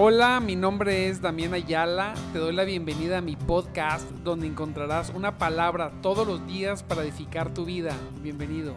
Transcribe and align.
Hola, 0.00 0.38
mi 0.38 0.54
nombre 0.54 1.08
es 1.08 1.20
Damián 1.20 1.54
Ayala. 1.54 2.14
Te 2.32 2.38
doy 2.38 2.54
la 2.54 2.62
bienvenida 2.62 3.18
a 3.18 3.20
mi 3.20 3.34
podcast 3.34 4.08
donde 4.22 4.46
encontrarás 4.46 5.10
una 5.10 5.38
palabra 5.38 5.90
todos 6.02 6.24
los 6.24 6.46
días 6.46 6.84
para 6.84 7.02
edificar 7.02 7.52
tu 7.52 7.64
vida. 7.64 7.96
Bienvenido. 8.22 8.74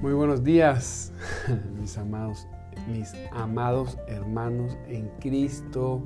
Muy 0.00 0.12
buenos 0.12 0.44
días, 0.44 1.12
mis 1.80 1.98
amados, 1.98 2.46
mis 2.86 3.12
amados 3.32 3.98
hermanos 4.06 4.78
en 4.86 5.08
Cristo 5.18 6.04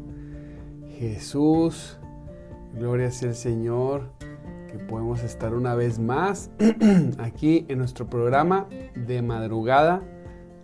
Jesús. 0.99 1.99
Gloria 2.73 3.11
sea 3.11 3.29
el 3.29 3.37
Señor 3.37 4.27
que 4.69 4.79
podemos 4.79 5.23
estar 5.25 5.55
una 5.55 5.75
vez 5.75 5.99
más 5.99 6.51
aquí 7.19 7.65
en 7.69 7.79
nuestro 7.79 8.07
programa 8.07 8.67
de 8.95 9.23
madrugada. 9.23 10.03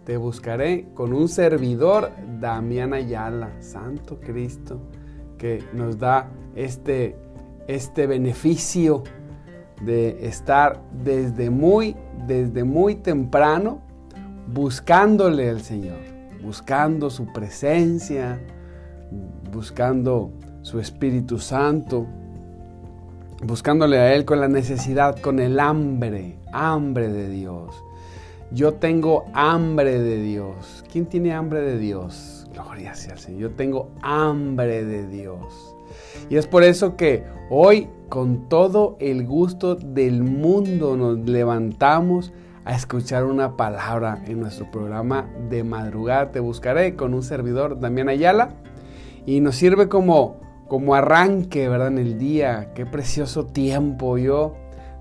Te 0.04 0.18
buscaré 0.18 0.88
con 0.94 1.14
un 1.14 1.28
servidor, 1.28 2.10
Damián 2.38 2.92
Ayala, 2.92 3.50
Santo 3.60 4.20
Cristo, 4.20 4.78
que 5.38 5.64
nos 5.72 5.98
da 5.98 6.28
este, 6.54 7.16
este 7.66 8.06
beneficio 8.06 9.02
de 9.82 10.26
estar 10.26 10.80
desde 11.02 11.48
muy, 11.50 11.96
desde 12.26 12.64
muy 12.64 12.96
temprano 12.96 13.80
buscándole 14.46 15.48
al 15.48 15.62
Señor, 15.62 15.98
buscando 16.42 17.08
su 17.08 17.32
presencia, 17.32 18.38
buscando 19.50 20.32
su 20.60 20.78
Espíritu 20.78 21.38
Santo, 21.38 22.06
buscándole 23.42 23.98
a 23.98 24.14
Él 24.14 24.24
con 24.24 24.40
la 24.40 24.48
necesidad, 24.48 25.18
con 25.20 25.38
el 25.38 25.60
hambre, 25.60 26.38
hambre 26.52 27.08
de 27.08 27.28
Dios. 27.28 27.74
Yo 28.50 28.74
tengo 28.74 29.24
hambre 29.34 29.98
de 29.98 30.22
Dios. 30.22 30.84
¿Quién 30.92 31.06
tiene 31.06 31.32
hambre 31.32 31.60
de 31.62 31.78
Dios? 31.78 32.46
Gloria 32.52 32.94
sea 32.94 33.14
al 33.14 33.18
Señor. 33.18 33.40
Yo 33.40 33.50
tengo 33.50 33.90
hambre 34.02 34.84
de 34.84 35.06
Dios. 35.08 35.74
Y 36.30 36.36
es 36.36 36.46
por 36.46 36.62
eso 36.62 36.96
que 36.96 37.24
hoy, 37.50 37.88
con 38.08 38.48
todo 38.48 38.96
el 39.00 39.26
gusto 39.26 39.74
del 39.74 40.22
mundo, 40.22 40.96
nos 40.96 41.18
levantamos 41.28 42.32
a 42.64 42.74
escuchar 42.74 43.24
una 43.24 43.56
palabra 43.56 44.22
en 44.26 44.40
nuestro 44.40 44.70
programa 44.70 45.28
de 45.50 45.64
madrugada. 45.64 46.30
Te 46.30 46.40
buscaré 46.40 46.94
con 46.94 47.12
un 47.12 47.22
servidor, 47.22 47.80
Damián 47.80 48.08
Ayala. 48.08 48.54
Y 49.26 49.40
nos 49.40 49.56
sirve 49.56 49.88
como 49.88 50.43
como 50.68 50.94
arranque, 50.94 51.68
¿verdad? 51.68 51.88
En 51.88 51.98
el 51.98 52.18
día. 52.18 52.72
Qué 52.74 52.86
precioso 52.86 53.46
tiempo. 53.46 54.18
Yo, 54.18 54.54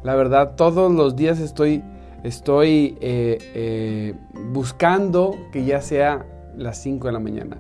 la 0.03 0.15
verdad, 0.15 0.55
todos 0.55 0.91
los 0.91 1.15
días 1.15 1.39
estoy, 1.39 1.83
estoy 2.23 2.97
eh, 3.01 3.37
eh, 3.53 4.13
buscando 4.51 5.35
que 5.51 5.65
ya 5.65 5.81
sea 5.81 6.25
las 6.57 6.81
5 6.81 7.07
de 7.07 7.13
la 7.13 7.19
mañana. 7.19 7.57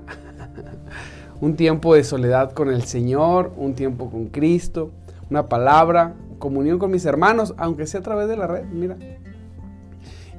un 1.41 1.55
tiempo 1.55 1.95
de 1.95 2.03
soledad 2.03 2.51
con 2.51 2.69
el 2.69 2.83
Señor, 2.83 3.53
un 3.57 3.73
tiempo 3.73 4.09
con 4.09 4.27
Cristo, 4.27 4.91
una 5.29 5.47
palabra, 5.47 6.13
comunión 6.39 6.79
con 6.79 6.91
mis 6.91 7.05
hermanos, 7.05 7.53
aunque 7.57 7.87
sea 7.87 8.01
a 8.01 8.03
través 8.03 8.27
de 8.27 8.37
la 8.37 8.47
red, 8.47 8.65
mira. 8.65 8.97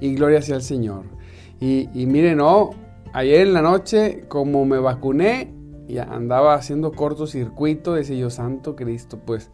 Y 0.01 0.15
gloria 0.15 0.43
sea 0.43 0.57
al 0.57 0.63
Señor. 0.63 1.05
Y, 1.61 1.89
y 1.95 2.07
miren, 2.07 2.39
no, 2.39 2.71
ayer 3.13 3.41
en 3.41 3.55
la 3.55 3.63
noche, 3.63 4.25
como 4.29 4.65
me 4.67 4.79
vacuné, 4.79 5.54
y 5.87 5.99
andaba 5.99 6.55
haciendo 6.55 6.93
cortocircuito, 6.93 7.95
decía 7.95 8.17
yo, 8.17 8.31
Santo 8.31 8.75
Cristo, 8.77 9.19
pues 9.25 9.51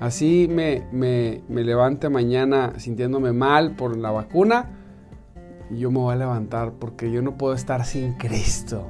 así 0.00 0.48
me, 0.50 0.86
me, 0.92 1.42
me 1.48 1.64
levante 1.64 2.08
mañana 2.08 2.74
sintiéndome 2.78 3.32
mal 3.32 3.76
por 3.76 3.96
la 3.96 4.10
vacuna, 4.10 4.70
y 5.70 5.78
yo 5.78 5.90
me 5.90 5.98
voy 5.98 6.14
a 6.14 6.16
levantar 6.16 6.72
porque 6.72 7.10
yo 7.10 7.22
no 7.22 7.36
puedo 7.38 7.54
estar 7.54 7.84
sin 7.84 8.14
Cristo. 8.14 8.86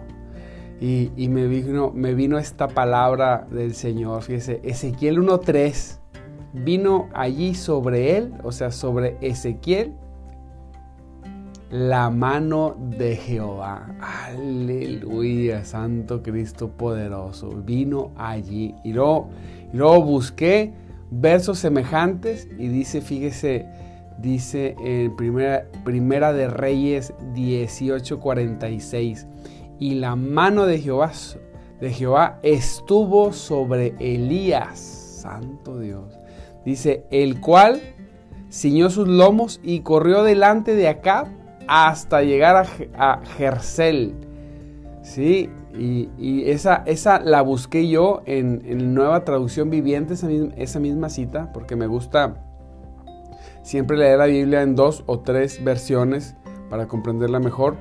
Y, 0.80 1.12
y 1.16 1.28
me, 1.28 1.46
vino, 1.46 1.92
me 1.94 2.14
vino 2.14 2.38
esta 2.38 2.68
palabra 2.68 3.46
del 3.50 3.74
Señor, 3.74 4.22
fíjese, 4.22 4.60
Ezequiel 4.64 5.18
1.3, 5.18 5.98
vino 6.54 7.08
allí 7.12 7.54
sobre 7.54 8.16
él, 8.16 8.32
o 8.42 8.50
sea, 8.50 8.70
sobre 8.70 9.18
Ezequiel, 9.20 9.94
la 11.70 12.10
mano 12.10 12.76
de 12.98 13.16
Jehová. 13.16 13.94
Aleluya, 14.00 15.64
Santo 15.64 16.22
Cristo 16.22 16.68
poderoso. 16.68 17.50
Vino 17.64 18.10
allí. 18.16 18.74
Y 18.82 18.92
luego, 18.92 19.30
busqué 20.02 20.72
versos 21.10 21.58
semejantes 21.60 22.48
y 22.58 22.68
dice, 22.68 23.00
fíjese, 23.00 23.66
dice 24.18 24.74
en 24.84 25.14
primera, 25.16 25.66
primera 25.84 26.32
de 26.32 26.48
Reyes 26.48 27.14
18:46. 27.34 29.26
Y 29.78 29.94
la 29.94 30.16
mano 30.16 30.66
de 30.66 30.80
Jehová, 30.80 31.12
de 31.80 31.92
Jehová 31.92 32.40
estuvo 32.42 33.32
sobre 33.32 33.94
Elías, 34.00 34.78
Santo 34.78 35.78
Dios. 35.78 36.18
Dice, 36.64 37.04
el 37.10 37.40
cual 37.40 37.80
ciñó 38.50 38.90
sus 38.90 39.06
lomos 39.08 39.60
y 39.62 39.80
corrió 39.80 40.24
delante 40.24 40.74
de 40.74 40.88
Acab 40.88 41.39
hasta 41.70 42.22
llegar 42.22 42.56
a, 42.56 43.12
a 43.12 43.24
Jercel. 43.36 44.14
Sí, 45.02 45.48
y, 45.72 46.50
esa, 46.50 46.82
esa, 46.84 47.20
la 47.20 47.42
busqué 47.42 47.88
yo 47.88 48.22
en, 48.26 48.62
en 48.66 48.92
nueva 48.92 49.24
traducción 49.24 49.70
viviente, 49.70 50.14
esa 50.14 50.26
misma, 50.26 50.52
esa 50.56 50.80
misma, 50.80 51.08
cita, 51.08 51.52
porque 51.52 51.76
me 51.76 51.86
gusta 51.86 52.44
siempre 53.62 53.96
leer 53.96 54.18
la 54.18 54.26
Biblia 54.26 54.62
en 54.62 54.74
dos 54.74 55.04
o 55.06 55.20
tres 55.20 55.62
versiones 55.62 56.34
para 56.68 56.88
comprenderla 56.88 57.38
mejor. 57.38 57.76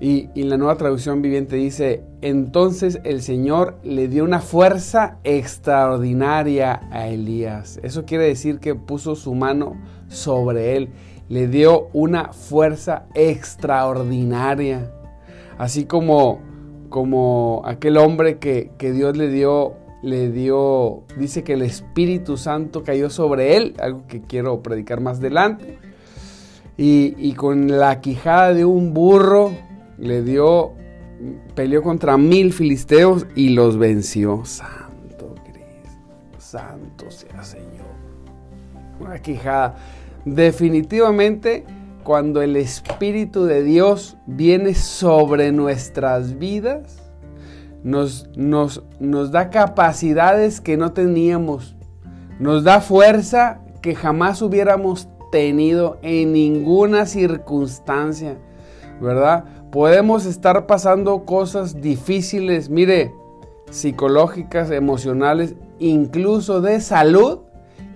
Y, 0.00 0.30
y 0.34 0.44
la 0.44 0.56
nueva 0.56 0.76
traducción 0.76 1.20
viviente 1.20 1.56
dice, 1.56 2.04
entonces 2.22 3.00
el 3.02 3.22
Señor 3.22 3.76
le 3.82 4.06
dio 4.06 4.22
una 4.22 4.40
fuerza 4.40 5.18
extraordinaria 5.24 6.88
a 6.92 7.08
Elías. 7.08 7.80
Eso 7.82 8.06
quiere 8.06 8.24
decir 8.24 8.60
que 8.60 8.76
puso 8.76 9.16
su 9.16 9.34
mano 9.34 9.76
sobre 10.08 10.76
él 10.76 10.90
le 11.30 11.46
dio 11.46 11.88
una 11.92 12.32
fuerza 12.32 13.06
extraordinaria. 13.14 14.90
Así 15.58 15.84
como, 15.84 16.40
como 16.88 17.62
aquel 17.64 17.98
hombre 17.98 18.38
que, 18.38 18.72
Dios 18.78 19.16
le 19.16 19.28
dio, 19.28 19.76
le 20.02 20.30
dio, 20.30 21.04
dice 21.16 21.44
que 21.44 21.52
el 21.52 21.62
Espíritu 21.62 22.36
Santo 22.36 22.82
cayó 22.82 23.10
sobre 23.10 23.56
él, 23.56 23.74
algo 23.78 24.08
que 24.08 24.22
quiero 24.22 24.60
predicar 24.60 25.00
más 25.00 25.18
adelante. 25.18 25.78
Y, 26.76 27.14
y 27.16 27.34
con 27.34 27.78
la 27.78 28.00
quijada 28.00 28.52
de 28.52 28.64
un 28.64 28.92
burro 28.92 29.52
le 29.98 30.22
dio, 30.22 30.72
peleó 31.54 31.82
contra 31.82 32.16
mil 32.16 32.52
filisteos 32.52 33.26
y 33.36 33.50
los 33.50 33.78
venció. 33.78 34.44
Santo 34.44 35.36
Cristo, 35.44 36.38
santo 36.38 37.08
sea 37.08 37.44
Señor. 37.44 37.90
Una 38.98 39.20
quijada 39.20 39.76
definitivamente 40.24 41.64
cuando 42.04 42.42
el 42.42 42.56
Espíritu 42.56 43.44
de 43.44 43.62
Dios 43.62 44.16
viene 44.26 44.74
sobre 44.74 45.52
nuestras 45.52 46.38
vidas, 46.38 47.00
nos, 47.82 48.30
da 49.30 49.50
capacidades 49.50 50.60
que 50.60 50.76
no 50.76 50.92
teníamos, 50.92 51.76
nos 52.38 52.64
da 52.64 52.80
fuerza 52.80 53.60
que 53.80 53.94
jamás 53.94 54.42
hubiéramos 54.42 55.08
tenido 55.32 55.98
en 56.02 56.32
ninguna 56.32 57.06
circunstancia, 57.06 58.38
¿verdad? 59.00 59.44
Podemos 59.70 60.26
estar 60.26 60.66
pasando 60.66 61.24
cosas 61.24 61.80
difíciles, 61.80 62.68
mire, 62.68 63.14
psicológicas, 63.70 64.70
emocionales, 64.70 65.54
incluso 65.78 66.60
de 66.60 66.80
salud, 66.80 67.40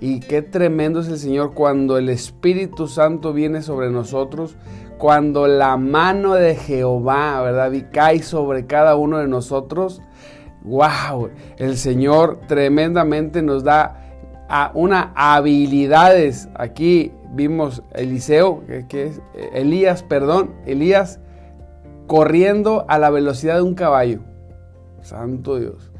y 0.04 0.20
qué 0.20 0.42
tremendo 0.42 1.00
es 1.00 1.08
el 1.08 1.16
Señor 1.16 1.54
cuando 1.54 1.96
el 1.96 2.10
Espíritu 2.10 2.88
Santo 2.88 3.32
viene 3.32 3.62
sobre 3.62 3.90
nosotros, 3.90 4.54
cuando 4.98 5.46
la 5.46 5.78
mano 5.78 6.34
de 6.34 6.56
Jehová, 6.56 7.40
¿verdad? 7.40 7.72
cae 7.90 8.22
sobre 8.22 8.66
cada 8.66 8.96
uno 8.96 9.16
de 9.16 9.28
nosotros. 9.28 10.02
¡Wow! 10.62 11.30
El 11.56 11.78
Señor 11.78 12.40
tremendamente 12.46 13.40
nos 13.40 13.64
da 13.64 14.74
una 14.74 15.10
habilidades. 15.16 16.50
Aquí 16.54 17.10
vimos 17.30 17.82
Eliseo, 17.94 18.62
que 18.90 19.04
es 19.04 19.22
Elías, 19.54 20.02
perdón, 20.02 20.50
Elías 20.66 21.18
corriendo 22.06 22.84
a 22.88 22.98
la 22.98 23.08
velocidad 23.08 23.54
de 23.54 23.62
un 23.62 23.74
caballo. 23.74 24.20
Santo 25.00 25.58
Dios. 25.58 25.93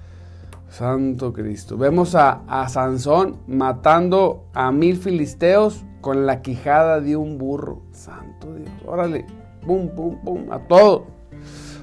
Santo 0.74 1.32
Cristo. 1.32 1.76
Vemos 1.76 2.16
a, 2.16 2.42
Sansón 2.68 3.38
matando 3.46 4.48
a 4.54 4.72
mil 4.72 4.96
filisteos 4.96 5.84
con 6.00 6.26
la 6.26 6.42
quijada 6.42 7.00
de 7.00 7.16
un 7.16 7.38
burro. 7.38 7.82
Santo 7.92 8.52
Dios. 8.54 8.70
Órale. 8.84 9.24
Pum, 9.64 9.88
pum, 9.90 10.20
pum. 10.24 10.50
A 10.50 10.58
todo. 10.66 11.06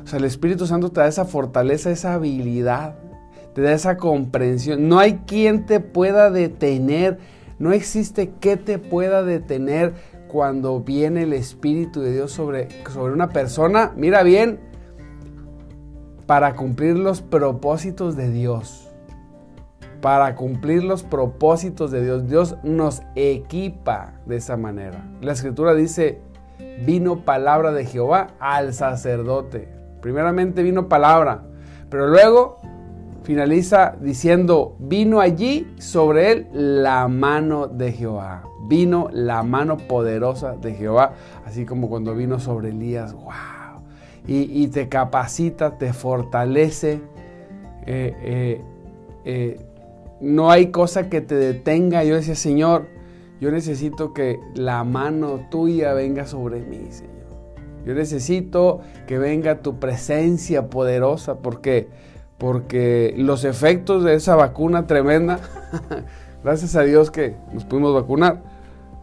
O 0.03 0.07
sea, 0.07 0.19
el 0.19 0.25
Espíritu 0.25 0.67
Santo 0.67 0.91
te 0.91 0.99
da 0.99 1.07
esa 1.07 1.23
fortaleza, 1.23 1.89
esa 1.89 2.15
habilidad. 2.15 2.95
Te 3.53 3.61
da 3.61 3.71
esa 3.71 3.95
comprensión. 3.95 4.89
No 4.89 4.99
hay 4.99 5.21
quien 5.25 5.65
te 5.65 5.79
pueda 5.79 6.29
detener. 6.29 7.17
No 7.59 7.71
existe 7.71 8.33
que 8.41 8.57
te 8.57 8.77
pueda 8.77 9.23
detener 9.23 9.93
cuando 10.27 10.81
viene 10.81 11.23
el 11.23 11.31
Espíritu 11.31 12.01
de 12.01 12.11
Dios 12.11 12.33
sobre, 12.33 12.67
sobre 12.91 13.13
una 13.13 13.29
persona. 13.29 13.93
Mira 13.95 14.23
bien, 14.23 14.59
para 16.31 16.55
cumplir 16.55 16.97
los 16.97 17.21
propósitos 17.21 18.15
de 18.15 18.31
Dios. 18.31 18.89
Para 19.99 20.33
cumplir 20.35 20.81
los 20.81 21.03
propósitos 21.03 21.91
de 21.91 22.01
Dios. 22.01 22.25
Dios 22.29 22.55
nos 22.63 23.01
equipa 23.15 24.13
de 24.25 24.37
esa 24.37 24.55
manera. 24.55 25.03
La 25.19 25.33
escritura 25.33 25.73
dice, 25.73 26.21
vino 26.85 27.25
palabra 27.25 27.73
de 27.73 27.83
Jehová 27.85 28.27
al 28.39 28.73
sacerdote. 28.73 29.67
Primeramente 30.01 30.63
vino 30.63 30.87
palabra, 30.87 31.43
pero 31.89 32.07
luego 32.07 32.59
finaliza 33.23 33.97
diciendo, 33.99 34.77
vino 34.79 35.19
allí 35.19 35.69
sobre 35.79 36.31
él 36.31 36.47
la 36.53 37.09
mano 37.09 37.67
de 37.67 37.91
Jehová. 37.91 38.43
Vino 38.69 39.09
la 39.11 39.43
mano 39.43 39.75
poderosa 39.75 40.53
de 40.53 40.75
Jehová, 40.75 41.11
así 41.45 41.65
como 41.65 41.89
cuando 41.89 42.15
vino 42.15 42.39
sobre 42.39 42.69
Elías. 42.69 43.11
¡Wow! 43.15 43.60
Y, 44.27 44.67
te 44.67 44.87
capacita, 44.87 45.77
te 45.77 45.93
fortalece. 45.93 47.01
Eh, 47.85 48.15
eh, 48.21 48.61
eh, 49.25 49.59
no 50.21 50.51
hay 50.51 50.67
cosa 50.67 51.09
que 51.09 51.21
te 51.21 51.35
detenga. 51.35 52.03
Yo 52.03 52.15
decía, 52.15 52.35
Señor, 52.35 52.87
yo 53.41 53.51
necesito 53.51 54.13
que 54.13 54.39
la 54.53 54.83
mano 54.83 55.47
tuya 55.49 55.93
venga 55.93 56.27
sobre 56.27 56.61
mí, 56.61 56.87
Señor. 56.91 57.11
Yo 57.85 57.95
necesito 57.95 58.81
que 59.07 59.17
venga 59.17 59.61
tu 59.61 59.79
presencia 59.79 60.69
poderosa 60.69 61.39
porque 61.39 61.89
porque 62.41 63.13
los 63.17 63.43
efectos 63.43 64.03
de 64.03 64.15
esa 64.15 64.35
vacuna 64.35 64.87
tremenda, 64.87 65.39
gracias 66.43 66.75
a 66.75 66.81
Dios 66.81 67.11
que 67.11 67.35
nos 67.53 67.65
pudimos 67.65 67.93
vacunar, 67.93 68.41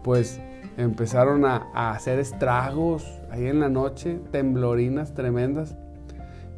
pues 0.03 0.41
empezaron 0.77 1.45
a, 1.45 1.69
hacer 1.73 2.19
estragos 2.19 3.18
ahí 3.31 3.47
en 3.47 3.61
la 3.61 3.69
noche, 3.69 4.21
temblorinas 4.31 5.15
tremendas. 5.15 5.77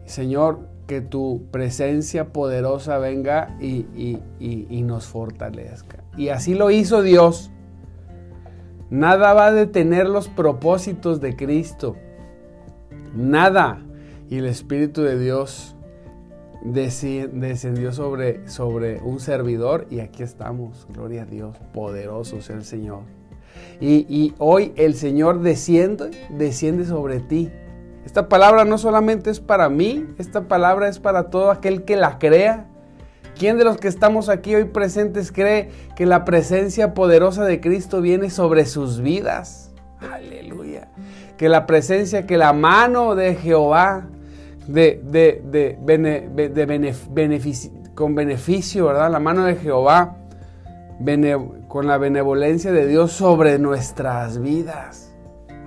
Señor, 0.05 0.69
que 0.87 1.01
tu 1.01 1.47
presencia 1.51 2.33
poderosa 2.33 2.99
venga 2.99 3.57
y, 3.61 3.87
y 4.39 4.83
nos 4.83 5.07
fortalezca. 5.07 6.03
Y 6.17 6.29
así 6.29 6.55
lo 6.55 6.71
hizo 6.71 7.03
Dios. 7.03 7.51
Nada 8.91 9.35
va 9.35 9.47
a 9.47 9.53
detener 9.53 10.09
los 10.09 10.29
propósitos 10.29 11.21
de 11.21 11.37
Cristo. 11.37 11.97
Nada. 13.15 13.85
Y 14.29 14.39
el 14.39 14.47
Espíritu 14.47 15.03
de 15.03 15.19
Dios 15.19 15.77
descendió 16.63 17.93
sobre, 17.93 18.47
sobre 18.49 19.01
un 19.01 19.21
servidor 19.21 19.87
y 19.91 20.01
aquí 20.01 20.23
estamos, 20.23 20.87
gloria 20.93 21.23
a 21.23 21.27
Dios, 21.27 21.57
poderoso 21.73 22.41
sea 22.41 22.57
el 22.57 22.65
Señor. 22.65 23.03
Y, 23.81 24.35
hoy 24.39 24.73
el 24.77 24.95
Señor 24.95 25.41
desciende, 25.41 26.11
desciende 26.29 26.85
sobre 26.85 27.21
ti. 27.21 27.51
Esta 28.05 28.29
palabra 28.29 28.65
no 28.65 28.77
solamente 28.77 29.31
es 29.31 29.41
para 29.41 29.69
mí, 29.69 30.07
esta 30.19 30.49
palabra 30.49 30.89
es 30.89 30.99
para 30.99 31.31
todo 31.31 31.51
aquel 31.51 31.85
que 31.85 31.97
la 31.97 32.19
crea. 32.19 32.67
¿Quién 33.39 33.57
de 33.57 33.65
los 33.65 33.79
que 33.79 33.89
estamos 33.89 34.29
aquí 34.29 34.55
hoy 34.55 34.65
presentes 34.65 35.33
cree 35.33 35.71
que 35.97 36.05
la 36.05 36.27
presencia 36.27 36.93
poderosa 36.93 37.45
de 37.45 37.61
Cristo 37.61 38.03
viene 38.03 38.29
sobre 38.29 38.67
sus 38.67 39.01
vidas? 39.01 39.73
Aleluya. 40.13 40.89
Que 41.39 41.49
la 41.49 41.65
presencia, 41.67 42.27
que 42.27 42.37
la 42.37 42.53
mano 42.53 43.15
de 43.15 43.35
Jehová 43.35 44.09
con 47.95 48.15
beneficio, 48.15 48.87
¿verdad? 48.87 49.11
La 49.11 49.21
mano 49.21 49.45
de 49.45 49.57
Jehová, 49.57 50.17
con 51.71 51.87
la 51.87 51.99
benevolencia 51.99 52.73
de 52.73 52.89
Dios 52.89 53.13
sobre 53.13 53.61
nuestras 53.61 54.41
vidas. 54.41 55.15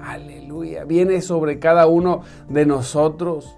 Aleluya. 0.04 0.84
Viene 0.84 1.22
sobre 1.22 1.60
cada 1.60 1.88
uno 1.88 2.24
de 2.50 2.66
nosotros. 2.66 3.58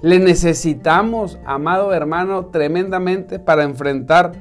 Le 0.00 0.20
necesitamos, 0.20 1.40
amado 1.44 1.92
hermano, 1.92 2.46
tremendamente 2.46 3.40
para 3.40 3.64
enfrentar, 3.64 4.34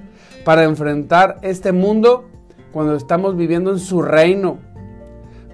para 0.45 0.63
enfrentar 0.63 1.39
este 1.41 1.71
mundo 1.71 2.29
cuando 2.71 2.95
estamos 2.95 3.35
viviendo 3.35 3.71
en 3.71 3.79
su 3.79 4.03
reino 4.03 4.59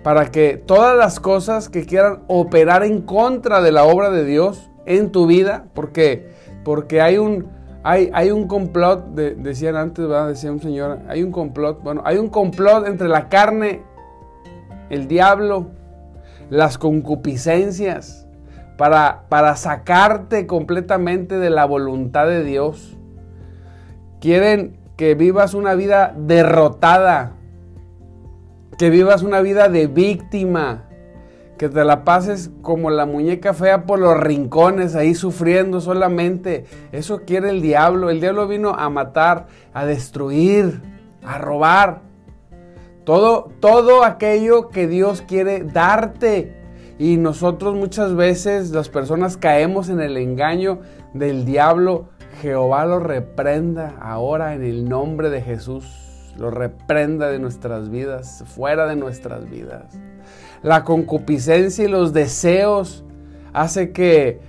para 0.04 0.32
que 0.32 0.58
todas 0.58 0.98
las 0.98 1.22
cosas 1.22 1.70
que 1.70 1.86
quieran 1.86 2.24
operar 2.28 2.84
en 2.84 3.04
contra 3.04 3.62
de 3.62 3.72
la 3.72 3.86
obra 3.86 4.10
de 4.10 4.26
Dios 4.26 4.70
en 4.86 5.14
tu 5.14 5.28
vida, 5.28 5.68
porque, 5.74 6.30
porque 6.66 7.00
hay 7.00 7.18
un, 7.18 7.48
hay, 7.84 8.32
un 8.32 8.48
complot, 8.48 9.08
decían 9.14 9.76
antes, 9.76 10.08
decía 10.28 10.52
un 10.52 10.62
señor, 10.62 11.00
hay 11.10 11.22
un 11.22 11.32
complot, 11.32 11.84
bueno, 11.84 12.02
hay 12.06 12.18
un 12.18 12.30
complot 12.30 12.88
entre 12.88 13.10
la 13.10 13.28
carne, 13.28 13.82
el 14.90 15.08
diablo, 15.08 15.68
las 16.50 16.78
concupiscencias, 16.78 18.26
para, 18.78 19.26
para 19.28 19.56
sacarte 19.58 20.48
completamente 20.48 21.38
de 21.38 21.50
la 21.50 21.66
voluntad 21.66 22.26
de 22.26 22.44
Dios. 22.44 22.98
Quieren 24.22 24.78
que 24.96 25.16
vivas 25.16 25.54
una 25.54 25.76
vida 25.76 26.16
derrotada, 26.18 27.34
que 28.78 28.90
vivas 28.90 29.24
una 29.24 29.42
vida 29.42 29.68
de 29.68 29.88
víctima, 29.88 30.86
que 31.64 31.70
te 31.70 31.86
la 31.86 32.04
pases 32.04 32.52
como 32.62 32.90
la 32.90 33.06
muñeca 33.06 33.54
fea 33.54 33.86
por 33.86 33.98
los 33.98 34.20
rincones, 34.20 34.96
ahí 34.96 35.16
sufriendo 35.16 35.80
solamente. 35.80 36.66
Eso 36.92 37.22
quiere 37.22 37.52
el 37.52 37.62
diablo. 37.62 38.10
El 38.10 38.20
diablo 38.20 38.50
vino 38.50 38.72
a 38.72 38.90
matar, 38.90 39.48
a 39.74 39.86
destruir, 39.86 40.82
a 41.24 41.38
robar. 41.38 42.02
Todo, 43.06 43.50
todo 43.62 44.04
aquello 44.04 44.68
que 44.68 44.90
Dios 44.90 45.22
quiere 45.22 45.64
darte. 45.64 46.54
Y 47.00 47.16
nosotros 47.16 47.76
muchas 47.76 48.14
veces, 48.14 48.72
las 48.72 48.90
personas 48.90 49.38
caemos 49.38 49.88
en 49.88 50.02
el 50.02 50.18
engaño 50.18 50.80
del 51.14 51.46
diablo. 51.46 52.10
Jehová 52.42 52.86
lo 52.86 53.00
reprenda 53.00 53.96
ahora 54.02 54.54
en 54.54 54.64
el 54.64 54.90
nombre 54.90 55.30
de 55.30 55.42
Jesús 55.42 56.04
lo 56.38 56.50
reprenda 56.50 57.30
de 57.30 57.40
nuestras 57.40 57.90
vidas, 57.90 58.44
fuera 58.48 58.88
de 58.88 58.96
nuestras 58.96 59.50
vidas. 59.50 59.94
La 60.64 60.84
concupiscencia 60.84 61.86
y 61.86 61.90
los 61.90 62.14
deseos 62.14 63.04
hace 63.54 63.92
que, 63.92 64.40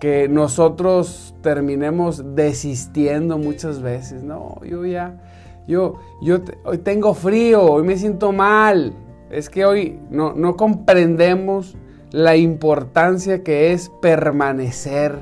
que 0.00 0.28
nosotros 0.28 1.34
terminemos 1.42 2.34
desistiendo 2.34 3.38
muchas 3.38 3.82
veces. 3.82 4.22
No, 4.22 4.60
yo 4.64 4.86
ya, 4.86 5.20
yo, 5.66 5.96
yo 6.22 6.38
hoy 6.64 6.78
tengo 6.78 7.12
frío, 7.14 7.62
hoy 7.62 7.84
me 7.84 7.96
siento 7.96 8.32
mal. 8.32 8.94
Es 9.30 9.50
que 9.50 9.64
hoy 9.64 9.98
no, 10.10 10.32
no 10.32 10.56
comprendemos 10.56 11.76
la 12.12 12.36
importancia 12.36 13.42
que 13.42 13.72
es 13.72 13.90
permanecer 14.00 15.18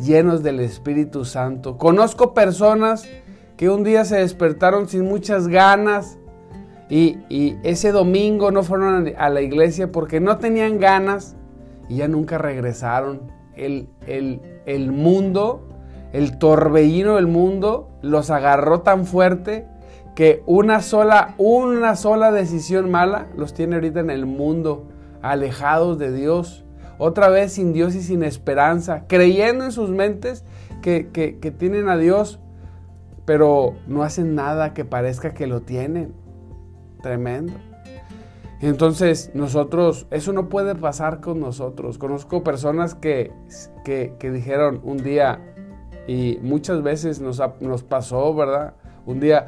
llenos 0.00 0.42
del 0.42 0.60
Espíritu 0.60 1.24
Santo. 1.24 1.78
Conozco 1.78 2.34
personas 2.34 3.08
que 3.56 3.70
un 3.70 3.84
día 3.84 4.04
se 4.04 4.16
despertaron 4.16 4.88
sin 4.88 5.04
muchas 5.04 5.48
ganas 5.48 6.18
y, 6.88 7.56
ese 7.64 7.90
domingo 7.90 8.50
no 8.50 8.62
fueron 8.62 9.12
a 9.16 9.28
la 9.28 9.40
iglesia 9.40 9.90
porque 9.90 10.20
no 10.20 10.38
tenían 10.38 10.78
ganas 10.78 11.36
y 11.88 11.96
ya 11.96 12.08
nunca 12.08 12.38
regresaron. 12.38 13.34
El, 13.56 13.88
mundo, 14.92 15.66
el 16.12 16.38
torbellino 16.38 17.16
del 17.16 17.26
mundo 17.26 17.88
los 18.02 18.30
agarró 18.30 18.80
tan 18.80 19.06
fuerte 19.06 19.66
que 20.14 20.42
una 20.46 20.80
sola, 20.80 21.34
una 21.38 21.96
sola 21.96 22.30
decisión 22.32 22.90
mala 22.90 23.26
los 23.36 23.54
tiene 23.54 23.76
ahorita 23.76 24.00
en 24.00 24.10
el 24.10 24.26
mundo, 24.26 24.86
alejados 25.22 25.98
de 25.98 26.12
Dios, 26.12 26.64
otra 26.98 27.28
vez 27.28 27.52
sin 27.52 27.72
Dios 27.72 27.94
y 27.94 28.02
sin 28.02 28.22
esperanza, 28.22 29.04
creyendo 29.08 29.64
en 29.64 29.72
sus 29.72 29.90
mentes 29.90 30.44
que, 30.82 31.08
que 31.12 31.50
tienen 31.50 31.88
a 31.88 31.96
Dios, 31.96 32.38
pero 33.24 33.74
no 33.88 34.04
hacen 34.04 34.34
nada 34.34 34.72
que 34.72 34.84
parezca 34.84 35.34
que 35.34 35.46
lo 35.46 35.62
tienen. 35.62 36.14
Tremendo. 37.06 37.52
Entonces, 38.60 39.30
nosotros, 39.32 40.08
eso 40.10 40.32
no 40.32 40.48
puede 40.48 40.74
pasar 40.74 41.20
con 41.20 41.38
nosotros. 41.38 41.98
Conozco 41.98 42.42
personas 42.42 42.96
que, 42.96 43.30
que, 43.84 44.30
dijeron 44.32 44.80
un 44.82 44.96
día, 44.96 45.38
y 46.08 46.40
muchas 46.42 46.82
veces 46.82 47.20
nos, 47.20 47.40
nos 47.60 47.84
pasó, 47.84 48.34
¿verdad? 48.34 48.74
Un 49.04 49.20
día 49.20 49.46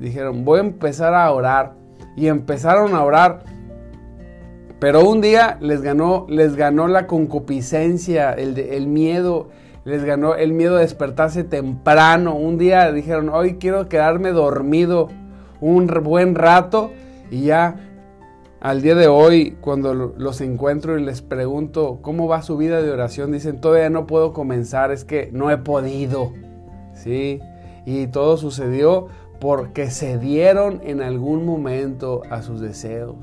dijeron, 0.00 0.44
voy 0.44 0.58
a 0.58 0.62
empezar 0.62 1.14
a 1.14 1.30
orar. 1.30 1.74
Y 2.16 2.26
empezaron 2.26 2.96
a 2.96 3.04
orar. 3.04 3.44
Pero 4.80 5.08
un 5.08 5.20
día 5.20 5.58
les 5.60 5.80
ganó, 5.80 6.26
les 6.28 6.56
ganó 6.56 6.88
la 6.88 7.06
concupiscencia, 7.06 8.32
el, 8.32 8.58
el 8.58 8.88
miedo, 8.88 9.50
les 9.84 10.02
ganó 10.02 10.34
el 10.34 10.54
miedo 10.54 10.76
a 10.78 10.80
despertarse 10.80 11.44
temprano. 11.44 12.34
Un 12.34 12.58
día 12.58 12.90
dijeron, 12.90 13.28
hoy 13.28 13.58
quiero 13.58 13.88
quedarme 13.88 14.32
dormido 14.32 15.08
un 15.60 15.86
buen 16.02 16.34
rato 16.34 16.90
y 17.30 17.44
ya 17.44 17.76
al 18.60 18.82
día 18.82 18.96
de 18.96 19.06
hoy, 19.06 19.56
cuando 19.60 19.94
los 19.94 20.40
encuentro 20.40 20.98
y 20.98 21.04
les 21.04 21.22
pregunto 21.22 22.00
cómo 22.02 22.26
va 22.26 22.42
su 22.42 22.56
vida 22.56 22.82
de 22.82 22.90
oración, 22.90 23.30
dicen, 23.30 23.60
todavía 23.60 23.88
no 23.88 24.08
puedo 24.08 24.32
comenzar, 24.32 24.90
es 24.90 25.04
que 25.04 25.30
no 25.32 25.50
he 25.52 25.58
podido. 25.58 26.32
¿Sí? 26.92 27.40
Y 27.86 28.08
todo 28.08 28.36
sucedió 28.36 29.06
porque 29.38 29.92
se 29.92 30.18
dieron 30.18 30.80
en 30.84 31.02
algún 31.02 31.46
momento 31.46 32.22
a 32.30 32.42
sus 32.42 32.60
deseos. 32.60 33.14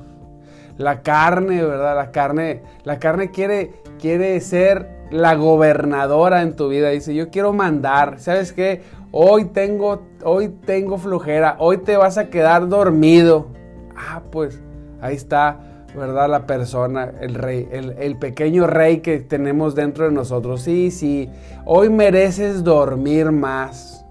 La 0.77 1.01
carne, 1.01 1.63
¿verdad? 1.63 1.97
La 1.97 2.11
carne, 2.11 2.61
la 2.85 2.99
carne 2.99 3.31
quiere, 3.31 3.73
quiere 3.99 4.39
ser 4.39 4.89
la 5.11 5.35
gobernadora 5.35 6.43
en 6.43 6.55
tu 6.55 6.69
vida. 6.69 6.89
Dice, 6.91 7.13
yo 7.13 7.29
quiero 7.29 7.51
mandar. 7.51 8.19
¿Sabes 8.19 8.53
qué? 8.53 8.83
Hoy 9.17 9.45
tengo, 9.45 10.01
hoy 10.25 10.49
tengo 10.49 10.97
flojera. 10.97 11.55
Hoy 11.59 11.77
te 11.77 11.95
vas 11.95 12.17
a 12.17 12.29
quedar 12.29 12.67
dormido. 12.67 13.47
Ah, 13.95 14.21
pues 14.29 14.59
ahí 14.99 15.15
está, 15.15 15.85
¿verdad? 15.95 16.29
La 16.29 16.45
persona, 16.45 17.13
el 17.21 17.35
rey, 17.35 17.65
el, 17.71 17.91
el 17.97 18.17
pequeño 18.17 18.67
rey 18.67 18.97
que 18.97 19.19
tenemos 19.19 19.73
dentro 19.73 20.03
de 20.03 20.11
nosotros. 20.11 20.63
Sí, 20.63 20.91
sí. 20.91 21.29
Hoy 21.63 21.89
mereces 21.89 22.65
dormir 22.65 23.31
más 23.31 24.05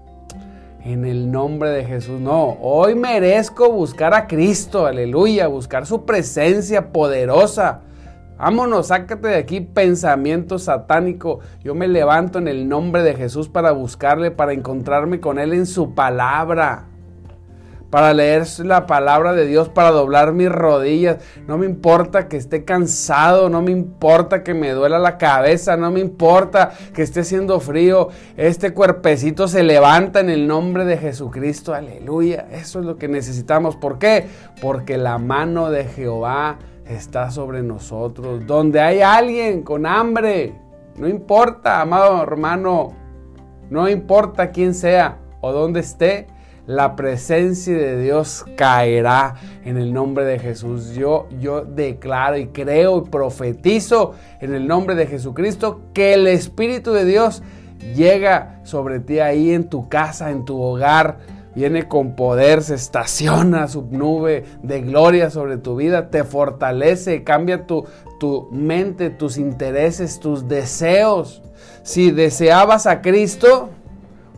en 0.83 1.05
el 1.05 1.31
nombre 1.31 1.69
de 1.69 1.85
Jesús. 1.85 2.19
No, 2.19 2.57
hoy 2.59 2.95
merezco 2.95 3.71
buscar 3.71 4.15
a 4.15 4.25
Cristo, 4.25 4.87
aleluya, 4.87 5.45
buscar 5.45 5.85
su 5.85 6.03
presencia 6.03 6.91
poderosa. 6.91 7.81
Vámonos, 8.37 8.87
sácate 8.87 9.29
de 9.29 9.35
aquí 9.35 9.61
pensamiento 9.61 10.59
satánico. 10.59 11.39
Yo 11.63 11.73
me 11.75 11.87
levanto 11.87 12.39
en 12.39 12.47
el 12.47 12.67
nombre 12.67 13.01
de 13.03 13.15
Jesús 13.15 13.47
para 13.47 13.71
buscarle, 13.71 14.31
para 14.31 14.53
encontrarme 14.53 15.19
con 15.19 15.39
Él 15.39 15.53
en 15.53 15.65
su 15.65 15.93
palabra 15.93 16.87
para 17.95 18.13
leer 18.13 18.45
la 18.65 18.87
palabra 18.87 19.31
de 19.31 19.45
Dios, 19.45 19.69
para 19.69 19.89
doblar 19.91 20.33
mis 20.33 20.49
rodillas. 20.49 21.17
No 21.47 21.57
me 21.57 21.65
importa 21.65 22.27
que 22.27 22.35
esté 22.35 22.65
cansado, 22.65 23.49
no 23.49 23.61
me 23.61 23.71
importa 23.71 24.43
que 24.43 24.53
me 24.53 24.71
duela 24.71 24.99
la 24.99 25.17
cabeza, 25.17 25.77
no 25.77 25.91
me 25.91 26.01
importa 26.01 26.73
que 26.93 27.03
esté 27.03 27.21
haciendo 27.21 27.57
frío. 27.61 28.09
Este 28.35 28.73
cuerpecito 28.73 29.47
se 29.47 29.63
levanta 29.63 30.19
en 30.19 30.29
el 30.29 30.45
nombre 30.45 30.83
de 30.83 30.97
Jesucristo. 30.97 31.73
Aleluya. 31.73 32.47
Eso 32.51 32.79
es 32.79 32.85
lo 32.85 32.97
que 32.97 33.07
necesitamos. 33.07 33.77
¿Por 33.77 33.97
qué? 33.97 34.27
Porque 34.61 34.97
la 34.97 35.17
mano 35.17 35.71
de 35.71 35.85
Jehová 35.85 36.57
está 36.87 37.31
sobre 37.31 37.61
nosotros. 37.61 38.45
Donde 38.45 38.79
hay 38.79 39.01
alguien 39.01 39.63
con 39.63 39.85
hambre, 39.85 40.53
no 40.97 41.07
importa, 41.07 41.81
amado 41.81 42.21
hermano, 42.21 42.93
no 43.69 43.89
importa 43.89 44.51
quién 44.51 44.73
sea 44.73 45.17
o 45.41 45.51
dónde 45.51 45.79
esté, 45.79 46.27
la 46.67 46.95
presencia 46.95 47.77
de 47.77 48.01
Dios 48.01 48.43
caerá 48.55 49.35
en 49.63 49.77
el 49.77 49.93
nombre 49.93 50.25
de 50.25 50.39
Jesús. 50.39 50.95
Yo, 50.95 51.27
yo 51.39 51.63
declaro 51.63 52.37
y 52.37 52.47
creo 52.47 52.97
y 52.97 53.09
profetizo 53.09 54.13
en 54.41 54.55
el 54.55 54.67
nombre 54.67 54.95
de 54.95 55.05
Jesucristo 55.05 55.81
que 55.93 56.15
el 56.15 56.25
Espíritu 56.27 56.91
de 56.91 57.05
Dios 57.05 57.43
llega 57.95 58.59
sobre 58.63 58.99
ti 58.99 59.19
ahí 59.19 59.51
en 59.51 59.69
tu 59.69 59.89
casa, 59.89 60.31
en 60.31 60.45
tu 60.45 60.59
hogar. 60.59 61.19
Viene 61.55 61.87
con 61.87 62.15
poder, 62.15 62.61
se 62.61 62.75
estaciona 62.75 63.67
su 63.67 63.87
nube 63.89 64.43
de 64.61 64.81
gloria 64.81 65.29
sobre 65.29 65.57
tu 65.57 65.77
vida, 65.77 66.09
te 66.09 66.23
fortalece, 66.23 67.23
cambia 67.23 67.65
tu, 67.65 67.85
tu 68.19 68.49
mente, 68.51 69.09
tus 69.09 69.37
intereses, 69.37 70.19
tus 70.19 70.47
deseos. 70.47 71.41
Si 71.83 72.11
deseabas 72.11 72.87
a 72.87 73.01
Cristo, 73.01 73.69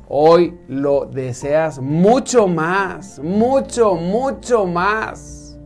Hoy 0.10 0.58
lo 0.70 1.06
deseas 1.06 1.80
mucho 1.80 2.48
más, 2.48 3.20
mucho, 3.20 3.96
mucho 3.96 4.66
más. 4.66 5.58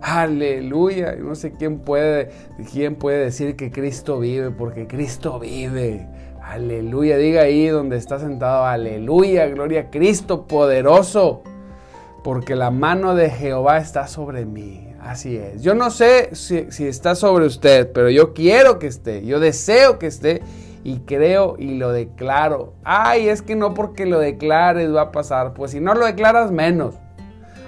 Aleluya. 0.00 1.16
No 1.16 1.34
sé 1.34 1.52
quién 1.52 1.80
puede, 1.80 2.30
quién 2.72 2.94
puede 2.94 3.24
decir 3.24 3.56
que 3.56 3.72
Cristo 3.72 4.20
vive, 4.20 4.50
porque 4.50 4.86
Cristo 4.86 5.40
vive. 5.40 6.08
Aleluya. 6.50 7.16
Diga 7.16 7.42
ahí 7.42 7.68
donde 7.68 7.96
está 7.96 8.18
sentado. 8.18 8.64
Aleluya. 8.64 9.46
Gloria 9.46 9.82
a 9.82 9.90
Cristo 9.90 10.48
poderoso. 10.48 11.42
Porque 12.24 12.56
la 12.56 12.72
mano 12.72 13.14
de 13.14 13.30
Jehová 13.30 13.78
está 13.78 14.08
sobre 14.08 14.46
mí. 14.46 14.92
Así 15.00 15.36
es. 15.36 15.62
Yo 15.62 15.76
no 15.76 15.90
sé 15.90 16.34
si, 16.34 16.66
está 16.84 17.14
sobre 17.14 17.46
usted, 17.46 17.92
pero 17.92 18.10
yo 18.10 18.34
quiero 18.34 18.80
que 18.80 18.88
esté. 18.88 19.24
Yo 19.24 19.38
deseo 19.38 20.00
que 20.00 20.08
esté 20.08 20.42
y 20.82 20.98
creo 20.98 21.54
y 21.56 21.78
lo 21.78 21.92
declaro. 21.92 22.74
Ay, 22.82 23.28
es 23.28 23.42
que 23.42 23.54
no 23.54 23.72
porque 23.72 24.04
lo 24.04 24.18
declares 24.18 24.92
va 24.92 25.02
a 25.02 25.12
pasar. 25.12 25.54
Pues 25.54 25.70
si 25.70 25.78
no 25.78 25.94
lo 25.94 26.04
declaras, 26.04 26.50
menos. 26.50 26.96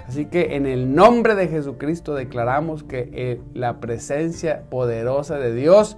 Así 0.08 0.26
que 0.26 0.56
en 0.56 0.66
el 0.66 0.92
nombre 0.92 1.36
de 1.36 1.46
Jesucristo 1.46 2.14
declaramos 2.16 2.82
que 2.82 3.08
eh, 3.12 3.40
la 3.54 3.78
presencia 3.78 4.64
poderosa 4.70 5.38
de 5.38 5.54
Dios 5.54 5.96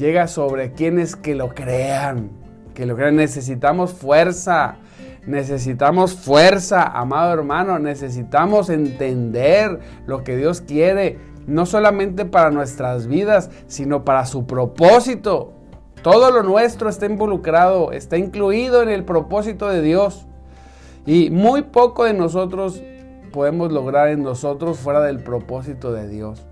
llega 0.00 0.26
sobre 0.26 0.72
quienes 0.72 1.14
que 1.14 1.34
lo 1.34 1.50
crean. 1.50 2.30
Que 2.74 2.86
lo 2.86 2.96
crean. 2.96 3.16
Necesitamos 3.16 3.92
fuerza. 3.92 4.76
Necesitamos 5.26 6.14
fuerza, 6.14 6.82
amado 6.82 7.32
hermano. 7.34 7.78
Necesitamos 7.78 8.70
entender 8.70 9.78
lo 10.06 10.24
que 10.24 10.36
Dios 10.36 10.62
quiere. 10.62 11.18
No 11.46 11.66
solamente 11.66 12.24
para 12.24 12.50
nuestras 12.50 13.06
vidas, 13.06 13.50
sino 13.66 14.04
para 14.04 14.24
su 14.24 14.46
propósito. 14.46 15.52
Todo 16.02 16.30
lo 16.30 16.42
nuestro 16.42 16.88
está 16.88 17.04
involucrado, 17.04 17.92
está 17.92 18.16
incluido 18.16 18.82
en 18.82 18.88
el 18.88 19.04
propósito 19.04 19.68
de 19.68 19.82
Dios. 19.82 20.26
Y 21.04 21.30
muy 21.30 21.62
poco 21.62 22.04
de 22.04 22.14
nosotros 22.14 22.82
podemos 23.32 23.70
lograr 23.70 24.08
en 24.08 24.22
nosotros 24.22 24.78
fuera 24.78 25.02
del 25.02 25.22
propósito 25.22 25.92
de 25.92 26.08
Dios. 26.08 26.42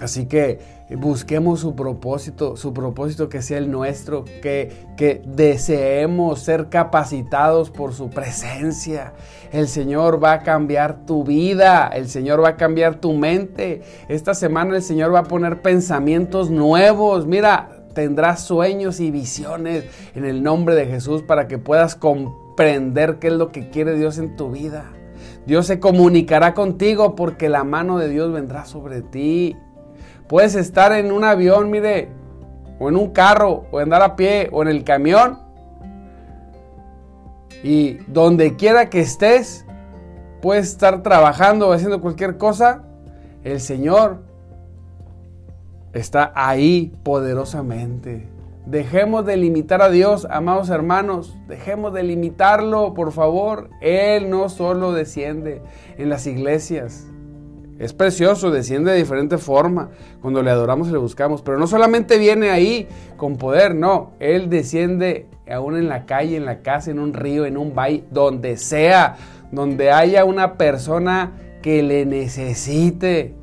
Así 0.00 0.26
que 0.26 0.77
busquemos 0.96 1.60
su 1.60 1.74
propósito, 1.74 2.56
su 2.56 2.72
propósito 2.72 3.28
que 3.28 3.42
sea 3.42 3.58
el 3.58 3.70
nuestro, 3.70 4.24
que, 4.24 4.72
que 4.96 5.22
deseemos 5.26 6.40
ser 6.40 6.68
capacitados 6.68 7.70
por 7.70 7.92
su 7.92 8.10
presencia. 8.10 9.12
El 9.52 9.68
Señor 9.68 10.22
va 10.22 10.32
a 10.32 10.42
cambiar 10.42 11.04
tu 11.06 11.24
vida, 11.24 11.88
el 11.88 12.08
Señor 12.08 12.42
va 12.42 12.50
a 12.50 12.56
cambiar 12.56 13.00
tu 13.00 13.12
mente. 13.12 13.82
Esta 14.08 14.34
semana 14.34 14.76
el 14.76 14.82
Señor 14.82 15.14
va 15.14 15.20
a 15.20 15.24
poner 15.24 15.62
pensamientos 15.62 16.50
nuevos. 16.50 17.26
Mira, 17.26 17.78
tendrás 17.94 18.44
sueños 18.44 19.00
y 19.00 19.10
visiones 19.10 19.84
en 20.14 20.24
el 20.24 20.42
nombre 20.42 20.74
de 20.74 20.86
Jesús 20.86 21.22
para 21.22 21.48
que 21.48 21.58
puedas 21.58 21.96
comprender 21.96 23.18
qué 23.18 23.28
es 23.28 23.32
lo 23.34 23.50
que 23.52 23.70
quiere 23.70 23.96
Dios 23.96 24.18
en 24.18 24.36
tu 24.36 24.50
vida. 24.50 24.84
Dios 25.46 25.66
se 25.66 25.80
comunicará 25.80 26.54
contigo 26.54 27.16
porque 27.16 27.48
la 27.48 27.64
mano 27.64 27.98
de 27.98 28.08
Dios 28.08 28.32
vendrá 28.32 28.66
sobre 28.66 29.02
ti. 29.02 29.56
Puedes 30.28 30.54
estar 30.54 30.92
en 30.92 31.10
un 31.10 31.24
avión, 31.24 31.70
mire, 31.70 32.08
o 32.78 32.88
en 32.88 32.96
un 32.96 33.10
carro, 33.10 33.64
o 33.70 33.78
andar 33.78 34.02
a 34.02 34.14
pie, 34.14 34.48
o 34.52 34.62
en 34.62 34.68
el 34.68 34.84
camión. 34.84 35.38
Y 37.62 37.94
donde 38.06 38.56
quiera 38.56 38.90
que 38.90 39.00
estés, 39.00 39.64
puedes 40.42 40.68
estar 40.68 41.02
trabajando 41.02 41.68
o 41.68 41.72
haciendo 41.72 42.00
cualquier 42.00 42.36
cosa. 42.36 42.84
El 43.42 43.60
Señor 43.60 44.22
está 45.92 46.32
ahí 46.34 46.92
poderosamente. 47.02 48.28
Dejemos 48.66 49.24
de 49.24 49.38
limitar 49.38 49.80
a 49.80 49.88
Dios, 49.88 50.26
amados 50.30 50.68
hermanos. 50.68 51.38
Dejemos 51.48 51.94
de 51.94 52.02
limitarlo, 52.02 52.92
por 52.92 53.12
favor. 53.12 53.70
Él 53.80 54.28
no 54.28 54.50
solo 54.50 54.92
desciende 54.92 55.62
en 55.96 56.10
las 56.10 56.26
iglesias. 56.26 57.06
Es 57.78 57.92
precioso, 57.92 58.50
desciende 58.50 58.90
de 58.90 58.98
diferente 58.98 59.38
forma 59.38 59.90
cuando 60.20 60.42
le 60.42 60.50
adoramos 60.50 60.88
y 60.88 60.92
le 60.92 60.98
buscamos. 60.98 61.42
Pero 61.42 61.58
no 61.58 61.66
solamente 61.66 62.18
viene 62.18 62.50
ahí 62.50 62.88
con 63.16 63.36
poder, 63.36 63.74
no. 63.74 64.12
Él 64.18 64.50
desciende 64.50 65.26
aún 65.50 65.76
en 65.76 65.88
la 65.88 66.04
calle, 66.04 66.36
en 66.36 66.44
la 66.44 66.62
casa, 66.62 66.90
en 66.90 66.98
un 66.98 67.12
río, 67.14 67.46
en 67.46 67.56
un 67.56 67.74
valle, 67.74 68.04
donde 68.10 68.56
sea, 68.56 69.16
donde 69.52 69.92
haya 69.92 70.24
una 70.24 70.54
persona 70.54 71.32
que 71.62 71.82
le 71.82 72.04
necesite 72.04 73.34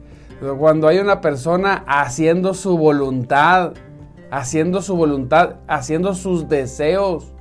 cuando 0.59 0.87
hay 0.87 0.99
una 0.99 1.21
persona 1.21 1.83
haciendo 1.87 2.53
su 2.53 2.77
voluntad, 2.77 3.73
haciendo 4.31 4.81
su 4.81 4.95
voluntad, 4.95 5.55
haciendo 5.67 6.13
sus 6.13 6.49
deseos. 6.49 7.33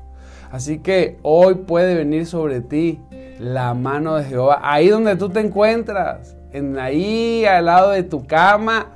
Así 0.51 0.79
que 0.79 1.19
hoy 1.23 1.57
puede 1.57 1.97
venir 1.97 2.27
sobre 2.27 2.61
ti 2.61 3.01
la 3.41 3.75
mano 3.75 4.15
de 4.15 4.25
Jehová. 4.25 4.61
Ahí 4.63 4.89
donde 4.89 5.17
tú 5.17 5.29
te 5.29 5.41
encuentras, 5.41 6.37
en 6.55 6.79
ahí 6.79 7.45
al 7.45 7.67
lado 7.67 7.91
de 7.91 8.03
tu 8.05 8.27
cama. 8.27 8.87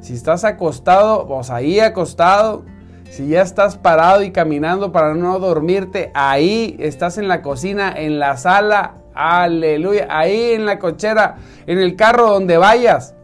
Si 0.00 0.12
estás 0.12 0.44
acostado, 0.44 1.26
pues 1.26 1.48
ahí 1.48 1.80
acostado. 1.80 2.64
Si 3.08 3.28
ya 3.28 3.42
estás 3.42 3.78
parado 3.78 4.22
y 4.22 4.32
caminando 4.32 4.90
para 4.90 5.14
no 5.14 5.38
dormirte, 5.38 6.10
ahí 6.14 6.76
estás 6.80 7.16
en 7.16 7.28
la 7.28 7.42
cocina, 7.42 7.94
en 7.96 8.18
la 8.18 8.36
sala, 8.36 8.96
aleluya, 9.14 10.08
ahí 10.10 10.52
en 10.52 10.66
la 10.66 10.80
cochera, 10.80 11.36
en 11.66 11.78
el 11.78 11.94
carro 11.94 12.30
donde 12.30 12.58
vayas. 12.58 13.14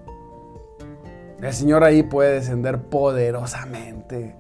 El 1.43 1.53
Señor 1.53 1.83
ahí 1.83 2.05
puede 2.05 2.35
descender 2.35 2.79
poderosamente. 2.79 4.37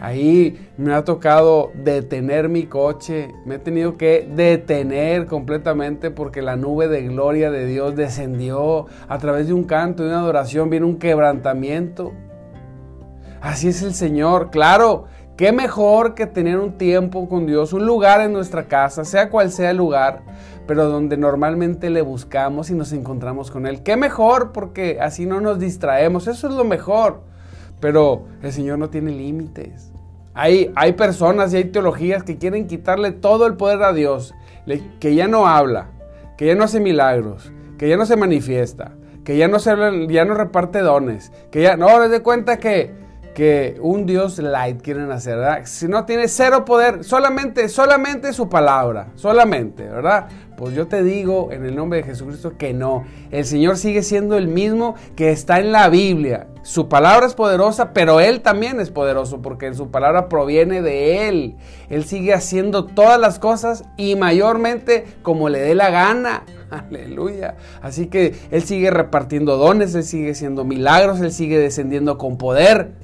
Ahí 0.00 0.68
me 0.76 0.92
ha 0.92 1.04
tocado 1.04 1.70
detener 1.74 2.48
mi 2.48 2.66
coche, 2.66 3.32
me 3.46 3.56
he 3.56 3.58
tenido 3.58 3.96
que 3.96 4.28
detener 4.34 5.26
completamente 5.26 6.10
porque 6.10 6.42
la 6.42 6.56
nube 6.56 6.88
de 6.88 7.02
gloria 7.02 7.50
de 7.50 7.66
Dios 7.66 7.94
descendió 7.94 8.86
a 9.08 9.18
través 9.18 9.46
de 9.46 9.52
un 9.52 9.64
canto, 9.64 10.02
de 10.02 10.10
una 10.10 10.18
adoración, 10.18 10.68
viene 10.68 10.86
un 10.86 10.98
quebrantamiento. 10.98 12.12
Así 13.40 13.68
es 13.68 13.82
el 13.82 13.94
Señor, 13.94 14.50
claro 14.50 15.06
¿Qué 15.36 15.50
mejor 15.50 16.14
que 16.14 16.26
tener 16.26 16.60
un 16.60 16.78
tiempo 16.78 17.28
con 17.28 17.44
Dios, 17.44 17.72
un 17.72 17.84
lugar 17.84 18.20
en 18.20 18.32
nuestra 18.32 18.68
casa, 18.68 19.04
sea 19.04 19.30
cual 19.30 19.50
sea 19.50 19.70
el 19.70 19.76
lugar, 19.76 20.22
pero 20.68 20.88
donde 20.88 21.16
normalmente 21.16 21.90
le 21.90 22.02
buscamos 22.02 22.70
y 22.70 22.74
nos 22.74 22.92
encontramos 22.92 23.50
con 23.50 23.66
Él? 23.66 23.82
¿Qué 23.82 23.96
mejor? 23.96 24.52
Porque 24.52 24.98
así 25.00 25.26
no 25.26 25.40
nos 25.40 25.58
distraemos, 25.58 26.28
eso 26.28 26.48
es 26.48 26.54
lo 26.54 26.62
mejor. 26.62 27.22
Pero 27.84 28.22
el 28.42 28.50
Señor 28.50 28.78
no 28.78 28.88
tiene 28.88 29.10
límites. 29.10 29.92
Hay, 30.32 30.72
hay 30.74 30.94
personas 30.94 31.52
y 31.52 31.58
hay 31.58 31.64
teologías 31.64 32.22
que 32.22 32.38
quieren 32.38 32.66
quitarle 32.66 33.12
todo 33.12 33.46
el 33.46 33.58
poder 33.58 33.82
a 33.82 33.92
Dios, 33.92 34.34
que 35.00 35.14
ya 35.14 35.28
no 35.28 35.46
habla, 35.46 35.90
que 36.38 36.46
ya 36.46 36.54
no 36.54 36.64
hace 36.64 36.80
milagros, 36.80 37.52
que 37.76 37.86
ya 37.86 37.98
no 37.98 38.06
se 38.06 38.16
manifiesta, 38.16 38.92
que 39.22 39.36
ya 39.36 39.48
no, 39.48 39.58
se, 39.58 39.74
ya 40.08 40.24
no 40.24 40.32
reparte 40.32 40.78
dones, 40.78 41.30
que 41.50 41.60
ya 41.60 41.76
no, 41.76 42.00
les 42.00 42.10
de 42.10 42.20
cuenta 42.20 42.56
que 42.56 42.90
que 43.34 43.76
un 43.80 44.06
Dios 44.06 44.38
light 44.38 44.80
quieren 44.80 45.10
hacer, 45.10 45.36
¿verdad? 45.36 45.62
Si 45.64 45.88
no 45.88 46.04
tiene 46.04 46.28
cero 46.28 46.64
poder, 46.64 47.04
solamente, 47.04 47.68
solamente 47.68 48.32
su 48.32 48.48
palabra, 48.48 49.08
solamente, 49.16 49.84
¿verdad? 49.84 50.28
Pues 50.56 50.74
yo 50.74 50.86
te 50.86 51.02
digo 51.02 51.50
en 51.50 51.64
el 51.64 51.74
nombre 51.74 51.98
de 51.98 52.04
Jesucristo 52.04 52.56
que 52.56 52.72
no. 52.72 53.04
El 53.32 53.44
Señor 53.44 53.76
sigue 53.76 54.02
siendo 54.02 54.36
el 54.38 54.46
mismo 54.46 54.94
que 55.16 55.30
está 55.30 55.58
en 55.58 55.72
la 55.72 55.88
Biblia. 55.88 56.46
Su 56.62 56.88
palabra 56.88 57.26
es 57.26 57.34
poderosa, 57.34 57.92
pero 57.92 58.20
Él 58.20 58.40
también 58.40 58.78
es 58.78 58.90
poderoso 58.90 59.42
porque 59.42 59.74
su 59.74 59.90
palabra 59.90 60.28
proviene 60.28 60.80
de 60.80 61.28
Él. 61.28 61.56
Él 61.90 62.04
sigue 62.04 62.32
haciendo 62.32 62.86
todas 62.86 63.18
las 63.20 63.38
cosas 63.38 63.84
y 63.96 64.14
mayormente 64.14 65.04
como 65.22 65.48
le 65.48 65.58
dé 65.58 65.74
la 65.74 65.90
gana. 65.90 66.44
Aleluya. 66.70 67.56
Así 67.82 68.06
que 68.06 68.34
Él 68.50 68.62
sigue 68.62 68.90
repartiendo 68.90 69.56
dones, 69.56 69.94
Él 69.94 70.04
sigue 70.04 70.30
haciendo 70.30 70.64
milagros, 70.64 71.20
Él 71.20 71.32
sigue 71.32 71.58
descendiendo 71.58 72.16
con 72.16 72.38
poder. 72.38 73.03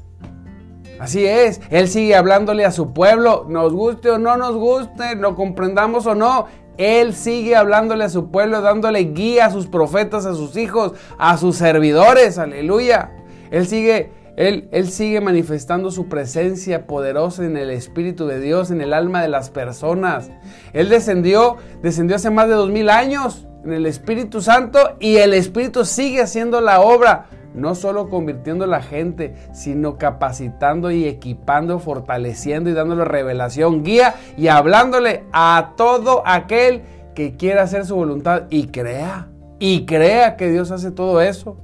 Así 1.00 1.26
es, 1.26 1.62
Él 1.70 1.88
sigue 1.88 2.14
hablándole 2.14 2.66
a 2.66 2.70
su 2.70 2.92
pueblo, 2.92 3.46
nos 3.48 3.72
guste 3.72 4.10
o 4.10 4.18
no 4.18 4.36
nos 4.36 4.54
guste, 4.54 5.16
lo 5.16 5.34
comprendamos 5.34 6.04
o 6.04 6.14
no. 6.14 6.44
Él 6.76 7.14
sigue 7.14 7.56
hablándole 7.56 8.04
a 8.04 8.10
su 8.10 8.30
pueblo, 8.30 8.60
dándole 8.60 9.00
guía 9.00 9.46
a 9.46 9.50
sus 9.50 9.66
profetas, 9.66 10.26
a 10.26 10.34
sus 10.34 10.58
hijos, 10.58 10.92
a 11.16 11.38
sus 11.38 11.56
servidores, 11.56 12.36
aleluya. 12.36 13.12
Él 13.50 13.66
sigue, 13.66 14.12
él, 14.36 14.68
él 14.72 14.90
sigue 14.90 15.22
manifestando 15.22 15.90
su 15.90 16.06
presencia 16.10 16.86
poderosa 16.86 17.46
en 17.46 17.56
el 17.56 17.70
Espíritu 17.70 18.26
de 18.26 18.38
Dios, 18.38 18.70
en 18.70 18.82
el 18.82 18.92
alma 18.92 19.22
de 19.22 19.28
las 19.28 19.48
personas. 19.48 20.30
Él 20.74 20.90
descendió, 20.90 21.56
descendió 21.82 22.16
hace 22.16 22.28
más 22.28 22.46
de 22.46 22.54
dos 22.54 22.68
mil 22.68 22.90
años 22.90 23.46
en 23.64 23.72
el 23.72 23.86
Espíritu 23.86 24.42
Santo 24.42 24.96
y 25.00 25.16
el 25.16 25.32
Espíritu 25.32 25.86
sigue 25.86 26.20
haciendo 26.20 26.60
la 26.60 26.82
obra 26.82 27.26
no 27.54 27.74
solo 27.74 28.08
convirtiendo 28.08 28.64
a 28.64 28.68
la 28.68 28.82
gente, 28.82 29.34
sino 29.52 29.98
capacitando 29.98 30.90
y 30.90 31.06
equipando, 31.06 31.78
fortaleciendo 31.78 32.70
y 32.70 32.74
dándole 32.74 33.04
revelación, 33.04 33.82
guía 33.82 34.14
y 34.36 34.48
hablándole 34.48 35.24
a 35.32 35.72
todo 35.76 36.22
aquel 36.26 36.82
que 37.14 37.36
quiera 37.36 37.62
hacer 37.62 37.86
su 37.86 37.96
voluntad 37.96 38.44
y 38.50 38.68
crea, 38.68 39.28
y 39.58 39.84
crea 39.84 40.36
que 40.36 40.50
Dios 40.50 40.70
hace 40.70 40.90
todo 40.90 41.20
eso. 41.20 41.56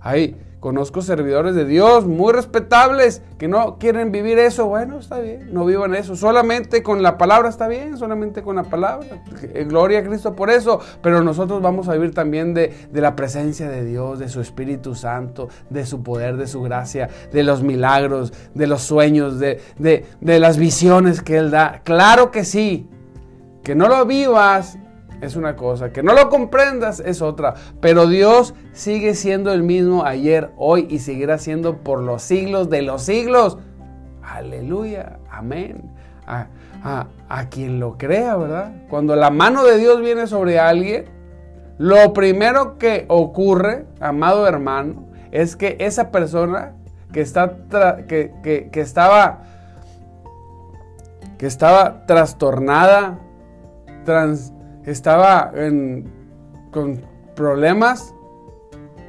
Ahí 0.00 0.36
Conozco 0.66 1.00
servidores 1.00 1.54
de 1.54 1.64
Dios 1.64 2.06
muy 2.06 2.32
respetables 2.32 3.22
que 3.38 3.46
no 3.46 3.78
quieren 3.78 4.10
vivir 4.10 4.36
eso. 4.40 4.66
Bueno, 4.66 4.98
está 4.98 5.20
bien, 5.20 5.54
no 5.54 5.64
vivan 5.64 5.94
eso. 5.94 6.16
Solamente 6.16 6.82
con 6.82 7.04
la 7.04 7.18
palabra 7.18 7.48
está 7.48 7.68
bien, 7.68 7.96
solamente 7.96 8.42
con 8.42 8.56
la 8.56 8.64
palabra. 8.64 9.22
Eh, 9.42 9.64
gloria 9.68 10.00
a 10.00 10.02
Cristo 10.02 10.34
por 10.34 10.50
eso. 10.50 10.80
Pero 11.02 11.22
nosotros 11.22 11.62
vamos 11.62 11.86
a 11.88 11.92
vivir 11.92 12.12
también 12.12 12.52
de, 12.52 12.74
la 12.92 13.14
presencia 13.14 13.68
de 13.68 13.84
Dios, 13.84 14.18
de 14.18 14.28
su 14.28 14.40
Espíritu 14.40 14.96
Santo, 14.96 15.50
de 15.70 15.86
su 15.86 16.02
poder, 16.02 16.36
de 16.36 16.48
su 16.48 16.60
gracia, 16.62 17.10
de 17.30 17.44
los 17.44 17.62
milagros, 17.62 18.32
de 18.52 18.66
los 18.66 18.82
sueños, 18.82 19.38
de, 19.38 19.60
de 19.78 20.38
las 20.40 20.56
visiones 20.56 21.22
que 21.22 21.36
Él 21.36 21.52
da. 21.52 21.82
Claro 21.84 22.32
que 22.32 22.44
sí. 22.44 22.88
Que 23.62 23.76
no 23.76 23.86
lo 23.86 24.04
vivas 24.04 24.78
es 25.20 25.36
una 25.36 25.56
cosa, 25.56 25.92
que 25.92 26.02
no 26.02 26.14
lo 26.14 26.28
comprendas 26.28 27.00
es 27.00 27.22
otra, 27.22 27.54
pero 27.80 28.06
Dios 28.06 28.54
sigue 28.72 29.14
siendo 29.14 29.52
el 29.52 29.62
mismo 29.62 30.04
ayer, 30.04 30.50
hoy 30.56 30.86
y 30.90 30.98
seguirá 30.98 31.38
siendo 31.38 31.78
por 31.78 32.02
los 32.02 32.22
siglos 32.22 32.68
de 32.70 32.82
los 32.82 33.02
siglos. 33.02 33.58
Aleluya, 34.22 35.18
amén. 35.30 35.90
A, 36.26 36.48
a 37.28 37.48
quien 37.48 37.80
lo 37.80 37.96
crea, 37.98 38.36
¿verdad? 38.36 38.72
Cuando 38.88 39.16
la 39.16 39.30
mano 39.30 39.64
de 39.64 39.78
Dios 39.78 40.00
viene 40.00 40.26
sobre 40.26 40.58
alguien, 40.58 41.06
lo 41.78 42.12
primero 42.12 42.78
que 42.78 43.04
ocurre, 43.08 43.86
amado 44.00 44.46
hermano, 44.46 45.06
es 45.30 45.56
que 45.56 45.76
esa 45.80 46.10
persona 46.10 46.72
que, 47.12 47.20
está 47.20 47.56
que, 48.06 48.32
que, 48.42 48.70
que, 48.70 48.80
estaba 48.80 49.42
que 51.38 51.46
estaba 51.46 52.06
trastornada, 52.06 53.18
estaba 54.86 55.52
con 56.70 57.02
problemas, 57.34 58.14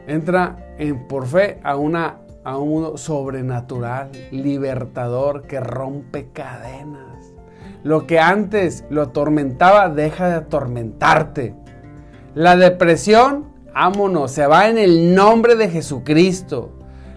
entra 0.08 0.74
en, 0.78 1.08
por 1.08 1.28
fe 1.28 1.60
a, 1.64 1.76
una, 1.76 2.18
a 2.44 2.58
un 2.58 2.70
mundo 2.70 2.98
sobrenatural, 2.98 4.12
libertador, 4.32 5.44
que 5.44 5.60
rompe 5.60 6.30
cadenas. 6.34 7.34
Lo 7.84 8.08
que 8.08 8.20
antes 8.20 8.84
lo 8.90 9.04
atormentaba 9.04 9.90
deja 9.90 10.28
de 10.28 10.36
atormentarte. 10.36 11.56
La 12.34 12.56
depresión, 12.56 13.46
ámonos, 13.74 14.32
se 14.32 14.46
va 14.48 14.68
en 14.68 14.78
el 14.78 15.16
nombre 15.16 15.56
de 15.56 15.70
Jesucristo. 15.70 16.74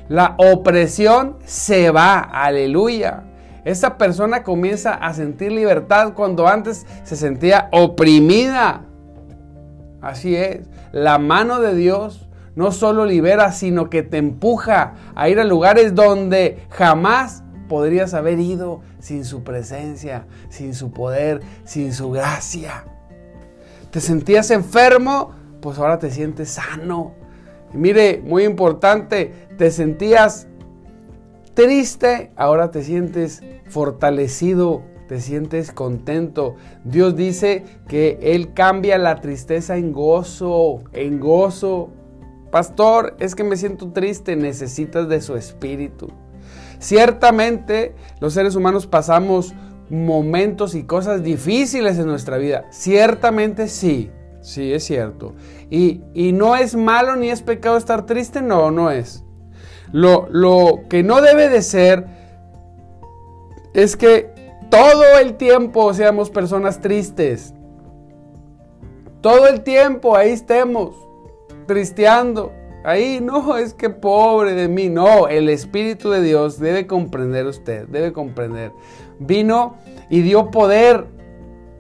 La 0.08 0.34
opresión 0.38 1.38
se 1.44 1.90
va, 1.90 2.18
aleluya. 2.18 3.24
Esa 3.64 3.98
persona 3.98 4.42
comienza 4.42 4.94
a 4.94 5.12
sentir 5.14 5.52
libertad 5.52 6.14
cuando 6.14 6.48
antes 6.48 6.86
se 7.04 7.16
sentía 7.16 7.68
oprimida. 7.72 8.86
Así 10.00 10.34
es, 10.34 10.66
la 10.92 11.18
mano 11.18 11.60
de 11.60 11.74
Dios 11.74 12.28
no 12.54 12.72
solo 12.72 13.04
libera, 13.04 13.52
sino 13.52 13.90
que 13.90 14.02
te 14.02 14.18
empuja 14.18 14.94
a 15.14 15.28
ir 15.28 15.38
a 15.38 15.44
lugares 15.44 15.94
donde 15.94 16.66
jamás 16.70 17.42
podrías 17.68 18.14
haber 18.14 18.40
ido 18.40 18.80
sin 18.98 19.24
su 19.24 19.44
presencia, 19.44 20.26
sin 20.48 20.74
su 20.74 20.90
poder, 20.90 21.40
sin 21.64 21.92
su 21.92 22.10
gracia. 22.10 22.84
¿Te 23.90 24.00
sentías 24.00 24.50
enfermo? 24.50 25.32
Pues 25.60 25.78
ahora 25.78 25.98
te 25.98 26.10
sientes 26.10 26.50
sano. 26.50 27.14
Mire, 27.72 28.20
muy 28.24 28.44
importante, 28.44 29.32
te 29.56 29.70
sentías 29.70 30.48
triste, 31.60 32.32
ahora 32.36 32.70
te 32.70 32.82
sientes 32.82 33.42
fortalecido, 33.66 34.82
te 35.08 35.20
sientes 35.20 35.72
contento. 35.72 36.54
Dios 36.84 37.16
dice 37.16 37.64
que 37.86 38.18
Él 38.22 38.54
cambia 38.54 38.96
la 38.96 39.20
tristeza 39.20 39.76
en 39.76 39.92
gozo, 39.92 40.84
en 40.94 41.20
gozo. 41.20 41.90
Pastor, 42.50 43.14
es 43.20 43.34
que 43.34 43.44
me 43.44 43.58
siento 43.58 43.92
triste, 43.92 44.36
necesitas 44.36 45.06
de 45.10 45.20
su 45.20 45.36
espíritu. 45.36 46.08
Ciertamente 46.78 47.94
los 48.20 48.32
seres 48.32 48.56
humanos 48.56 48.86
pasamos 48.86 49.52
momentos 49.90 50.74
y 50.74 50.84
cosas 50.84 51.22
difíciles 51.22 51.98
en 51.98 52.06
nuestra 52.06 52.38
vida. 52.38 52.64
Ciertamente 52.70 53.68
sí, 53.68 54.10
sí 54.40 54.72
es 54.72 54.84
cierto. 54.84 55.34
Y, 55.68 56.00
y 56.14 56.32
no 56.32 56.56
es 56.56 56.74
malo 56.74 57.16
ni 57.16 57.28
es 57.28 57.42
pecado 57.42 57.76
estar 57.76 58.06
triste, 58.06 58.40
no, 58.40 58.70
no 58.70 58.90
es. 58.90 59.24
Lo, 59.92 60.80
que 60.88 61.02
no 61.02 61.20
debe 61.20 61.48
de 61.48 61.62
ser 61.62 62.06
es 63.74 63.96
que 63.96 64.30
todo 64.70 65.18
el 65.20 65.34
tiempo 65.34 65.92
seamos 65.94 66.30
personas 66.30 66.80
tristes. 66.80 67.54
Todo 69.20 69.48
el 69.48 69.62
tiempo 69.62 70.16
ahí 70.16 70.30
estemos, 70.30 70.94
tristeando. 71.66 72.52
Ahí 72.84 73.20
no, 73.20 73.58
es 73.58 73.74
que 73.74 73.90
pobre 73.90 74.54
de 74.54 74.68
mí. 74.68 74.88
No, 74.88 75.28
el 75.28 75.48
Espíritu 75.48 76.10
de 76.10 76.22
Dios 76.22 76.58
debe 76.58 76.86
comprender 76.86 77.46
usted, 77.46 77.86
debe 77.88 78.12
comprender. 78.12 78.72
Vino 79.18 79.76
y 80.08 80.22
dio 80.22 80.50
poder 80.50 81.06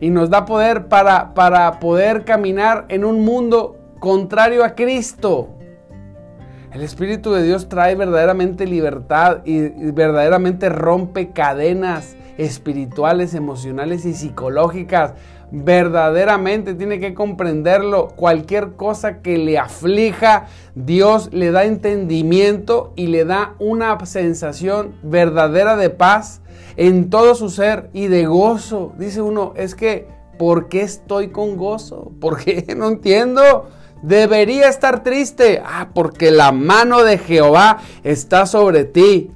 y 0.00 0.10
nos 0.10 0.30
da 0.30 0.44
poder 0.44 0.88
para, 0.88 1.32
para 1.32 1.78
poder 1.78 2.24
caminar 2.24 2.86
en 2.88 3.04
un 3.04 3.24
mundo 3.24 3.76
contrario 3.98 4.64
a 4.64 4.74
Cristo. 4.74 5.50
El 6.72 6.82
Espíritu 6.82 7.32
de 7.32 7.42
Dios 7.42 7.68
trae 7.68 7.96
verdaderamente 7.96 8.64
libertad 8.64 9.38
y 9.44 9.60
verdaderamente 9.90 10.68
rompe 10.68 11.30
cadenas 11.30 12.14
espirituales, 12.38 13.34
emocionales 13.34 14.04
y 14.04 14.14
psicológicas. 14.14 15.14
Verdaderamente 15.50 16.74
tiene 16.74 17.00
que 17.00 17.12
comprenderlo. 17.12 18.08
Cualquier 18.14 18.74
cosa 18.76 19.20
que 19.20 19.36
le 19.36 19.58
aflija, 19.58 20.46
Dios 20.76 21.30
le 21.32 21.50
da 21.50 21.64
entendimiento 21.64 22.92
y 22.94 23.08
le 23.08 23.24
da 23.24 23.56
una 23.58 23.98
sensación 24.06 24.94
verdadera 25.02 25.76
de 25.76 25.90
paz 25.90 26.40
en 26.76 27.10
todo 27.10 27.34
su 27.34 27.50
ser 27.50 27.90
y 27.92 28.06
de 28.06 28.26
gozo. 28.26 28.92
Dice 28.96 29.22
uno, 29.22 29.54
es 29.56 29.74
que, 29.74 30.06
¿por 30.38 30.68
qué 30.68 30.82
estoy 30.82 31.30
con 31.30 31.56
gozo? 31.56 32.12
¿Por 32.20 32.38
qué? 32.38 32.64
No 32.76 32.86
entiendo. 32.86 33.68
Debería 34.02 34.68
estar 34.68 35.02
triste. 35.02 35.62
Ah, 35.64 35.88
porque 35.94 36.30
la 36.30 36.52
mano 36.52 37.02
de 37.02 37.18
Jehová 37.18 37.78
está 38.02 38.46
sobre 38.46 38.84
ti. 38.84 39.30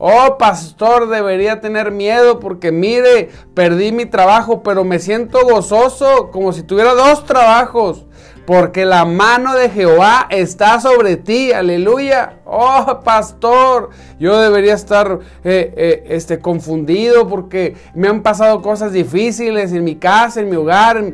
Oh, 0.00 0.38
pastor, 0.38 1.08
debería 1.08 1.60
tener 1.60 1.90
miedo 1.90 2.38
porque 2.38 2.70
mire, 2.70 3.30
perdí 3.54 3.90
mi 3.90 4.06
trabajo, 4.06 4.62
pero 4.62 4.84
me 4.84 5.00
siento 5.00 5.40
gozoso 5.44 6.30
como 6.30 6.52
si 6.52 6.62
tuviera 6.62 6.94
dos 6.94 7.24
trabajos. 7.24 8.04
Porque 8.46 8.86
la 8.86 9.04
mano 9.04 9.54
de 9.54 9.68
Jehová 9.68 10.26
está 10.30 10.80
sobre 10.80 11.16
ti, 11.16 11.52
aleluya. 11.52 12.38
Oh, 12.46 13.00
pastor, 13.04 13.90
yo 14.18 14.40
debería 14.40 14.72
estar 14.72 15.18
eh, 15.44 15.74
eh, 15.76 16.04
este, 16.08 16.38
confundido 16.38 17.28
porque 17.28 17.76
me 17.94 18.08
han 18.08 18.22
pasado 18.22 18.62
cosas 18.62 18.92
difíciles 18.92 19.72
en 19.72 19.84
mi 19.84 19.96
casa, 19.96 20.40
en 20.40 20.48
mi 20.48 20.56
hogar 20.56 21.12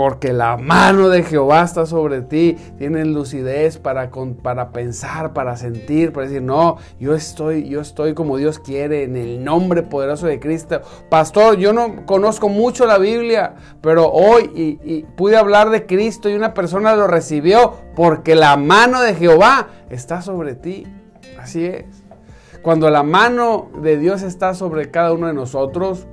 porque 0.00 0.32
la 0.32 0.56
mano 0.56 1.10
de 1.10 1.22
Jehová 1.22 1.62
está 1.62 1.84
sobre 1.84 2.22
ti. 2.22 2.56
Tienes 2.78 3.06
lucidez 3.06 3.76
para, 3.76 4.10
para 4.42 4.70
pensar, 4.70 5.34
para 5.34 5.58
sentir, 5.58 6.10
para 6.10 6.26
decir, 6.26 6.40
no, 6.40 6.78
yo 6.98 7.14
estoy, 7.14 7.68
yo 7.68 7.82
estoy 7.82 8.14
como 8.14 8.38
Dios 8.38 8.58
quiere, 8.58 9.02
en 9.02 9.18
el 9.18 9.44
nombre 9.44 9.82
poderoso 9.82 10.26
de 10.26 10.40
Cristo. 10.40 10.80
Pastor, 11.10 11.58
yo 11.58 11.74
no 11.74 12.06
conozco 12.06 12.48
mucho 12.48 12.86
la 12.86 12.96
Biblia, 12.96 13.56
pero 13.82 14.10
hoy 14.10 15.04
pude 15.18 15.36
hablar 15.36 15.68
de 15.68 15.84
Cristo 15.84 16.30
y 16.30 16.34
una 16.34 16.54
persona 16.54 16.96
lo 16.96 17.06
recibió 17.06 17.74
porque 17.94 18.34
la 18.34 18.56
mano 18.56 19.02
de 19.02 19.14
Jehová 19.14 19.68
está 19.90 20.22
sobre 20.22 20.54
ti. 20.54 20.86
Así 21.38 21.66
es. 21.66 21.84
Cuando 22.62 22.88
la 22.88 23.02
mano 23.02 23.68
de 23.82 23.98
Dios 23.98 24.22
está 24.22 24.54
sobre 24.54 24.90
cada 24.90 25.12
uno 25.12 25.26
de 25.26 25.34
nosotros, 25.34 26.06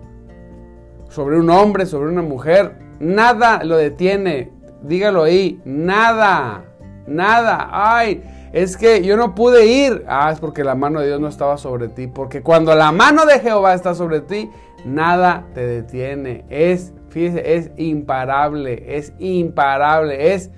sobre 1.07 1.39
un 1.39 1.49
hombre, 1.49 1.85
sobre 1.85 2.09
una 2.09 2.21
mujer, 2.21 2.85
Nada 2.99 3.63
lo 3.63 3.77
detiene. 3.77 4.51
Dígalo 4.81 5.23
ahí. 5.23 5.61
Nada. 5.65 6.65
Nada. 7.07 7.69
Ay, 7.71 8.23
es 8.53 8.77
que 8.77 9.03
yo 9.03 9.17
no 9.17 9.35
pude 9.35 9.65
ir. 9.65 10.03
Ah, 10.07 10.31
es 10.31 10.39
porque 10.39 10.63
la 10.63 10.75
mano 10.75 10.99
de 10.99 11.07
Dios 11.07 11.19
no 11.19 11.27
estaba 11.27 11.57
sobre 11.57 11.89
ti. 11.89 12.07
Porque 12.07 12.41
cuando 12.41 12.75
la 12.75 12.91
mano 12.91 13.25
de 13.25 13.39
Jehová 13.39 13.73
está 13.73 13.93
sobre 13.93 14.21
ti, 14.21 14.49
nada 14.85 15.45
te 15.53 15.65
detiene. 15.65 16.45
Es, 16.49 16.93
fíjese, 17.09 17.55
es 17.55 17.71
imparable. 17.77 18.97
Es 18.97 19.13
imparable. 19.19 20.33
Es 20.33 20.51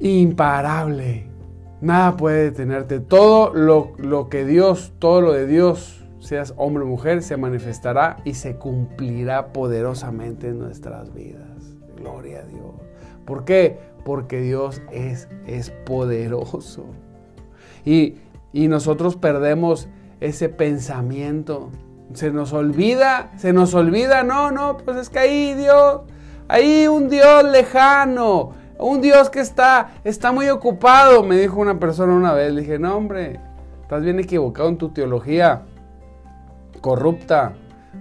imparable. 0.00 1.26
Nada 1.80 2.16
puede 2.16 2.44
detenerte. 2.44 3.00
Todo 3.00 3.52
lo, 3.52 3.92
lo 3.98 4.28
que 4.28 4.44
Dios, 4.44 4.92
todo 4.98 5.20
lo 5.20 5.32
de 5.32 5.46
Dios 5.46 6.03
seas 6.24 6.54
hombre 6.56 6.84
o 6.84 6.86
mujer, 6.86 7.22
se 7.22 7.36
manifestará 7.36 8.16
y 8.24 8.34
se 8.34 8.56
cumplirá 8.56 9.52
poderosamente 9.52 10.48
en 10.48 10.58
nuestras 10.58 11.12
vidas. 11.12 11.76
Gloria 11.96 12.40
a 12.40 12.46
Dios. 12.46 12.72
¿Por 13.26 13.44
qué? 13.44 13.78
Porque 14.04 14.40
Dios 14.40 14.80
es, 14.90 15.28
es 15.46 15.70
poderoso. 15.70 16.86
Y, 17.84 18.16
y 18.52 18.68
nosotros 18.68 19.16
perdemos 19.16 19.88
ese 20.20 20.48
pensamiento. 20.48 21.70
Se 22.14 22.30
nos 22.30 22.52
olvida, 22.52 23.30
se 23.36 23.52
nos 23.52 23.74
olvida, 23.74 24.22
no, 24.22 24.50
no, 24.50 24.78
pues 24.78 24.96
es 24.96 25.10
que 25.10 25.18
ahí 25.18 25.54
Dios, 25.54 26.02
ahí 26.48 26.86
un 26.86 27.08
Dios 27.08 27.44
lejano, 27.44 28.52
un 28.78 29.00
Dios 29.02 29.28
que 29.28 29.40
está, 29.40 29.92
está 30.04 30.32
muy 30.32 30.48
ocupado, 30.48 31.22
me 31.22 31.36
dijo 31.36 31.60
una 31.60 31.78
persona 31.78 32.14
una 32.14 32.32
vez. 32.32 32.52
Le 32.52 32.62
dije, 32.62 32.78
no, 32.78 32.96
hombre, 32.96 33.40
estás 33.82 34.02
bien 34.02 34.18
equivocado 34.20 34.70
en 34.70 34.78
tu 34.78 34.90
teología 34.90 35.64
corrupta 36.84 37.54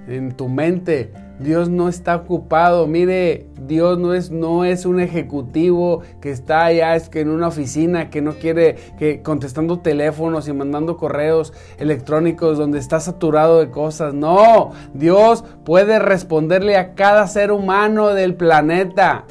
en 0.10 0.34
tu 0.34 0.50
mente. 0.50 1.14
Dios 1.40 1.70
no 1.70 1.88
está 1.88 2.18
ocupado. 2.18 2.86
Mire, 2.86 3.48
Dios 3.66 3.98
no 3.98 4.14
es, 4.14 4.30
no 4.30 4.66
es 4.66 4.86
un 4.86 5.00
ejecutivo 5.00 6.02
que 6.20 6.32
está 6.32 6.66
allá 6.66 6.98
es 6.98 7.08
que 7.08 7.22
en 7.22 7.30
una 7.30 7.48
oficina 7.48 8.10
que 8.10 8.22
no 8.22 8.34
quiere 8.34 8.76
que 9.00 9.22
contestando 9.22 9.80
teléfonos 9.80 10.50
y 10.50 10.54
mandando 10.54 10.98
correos 10.98 11.54
electrónicos 11.78 12.58
donde 12.58 12.78
está 12.78 13.00
saturado 13.00 13.62
de 13.62 13.70
cosas. 13.70 14.14
No, 14.14 14.72
Dios 14.94 15.46
puede 15.64 15.98
responderle 16.00 16.76
a 16.76 16.94
cada 16.94 17.26
ser 17.28 17.54
humano 17.54 18.10
del 18.10 18.36
planeta. 18.36 19.24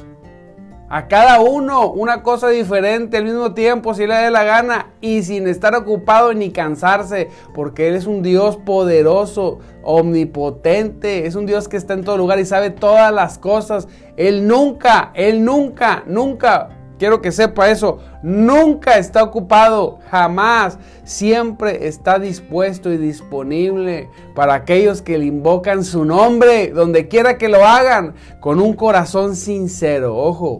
A 0.95 1.07
cada 1.07 1.39
uno 1.39 1.91
una 1.91 2.21
cosa 2.21 2.49
diferente 2.49 3.17
al 3.17 3.23
mismo 3.23 3.55
tiempo, 3.55 3.95
si 3.95 4.05
le 4.05 4.13
da 4.13 4.29
la 4.29 4.43
gana, 4.43 4.91
y 5.01 5.23
sin 5.23 5.47
estar 5.47 5.73
ocupado 5.73 6.35
ni 6.35 6.51
cansarse, 6.51 7.29
porque 7.55 7.87
Él 7.87 7.95
es 7.95 8.05
un 8.05 8.21
Dios 8.21 8.57
poderoso, 8.57 9.57
omnipotente, 9.81 11.25
es 11.25 11.33
un 11.33 11.47
Dios 11.47 11.67
que 11.67 11.77
está 11.77 11.95
en 11.95 12.03
todo 12.03 12.15
lugar 12.19 12.37
y 12.37 12.45
sabe 12.45 12.69
todas 12.69 13.11
las 13.11 13.39
cosas. 13.39 13.87
Él 14.17 14.47
nunca, 14.47 15.09
Él 15.15 15.43
nunca, 15.43 16.03
nunca, 16.05 16.69
quiero 16.99 17.23
que 17.23 17.31
sepa 17.31 17.71
eso, 17.71 17.97
nunca 18.21 18.99
está 18.99 19.23
ocupado, 19.23 19.97
jamás, 20.11 20.77
siempre 21.05 21.87
está 21.87 22.19
dispuesto 22.19 22.93
y 22.93 22.97
disponible 22.97 24.09
para 24.35 24.53
aquellos 24.53 25.01
que 25.01 25.17
le 25.17 25.25
invocan 25.25 25.83
su 25.85 26.05
nombre, 26.05 26.69
donde 26.69 27.07
quiera 27.07 27.39
que 27.39 27.49
lo 27.49 27.65
hagan, 27.65 28.13
con 28.39 28.61
un 28.61 28.73
corazón 28.73 29.35
sincero, 29.35 30.15
ojo. 30.15 30.59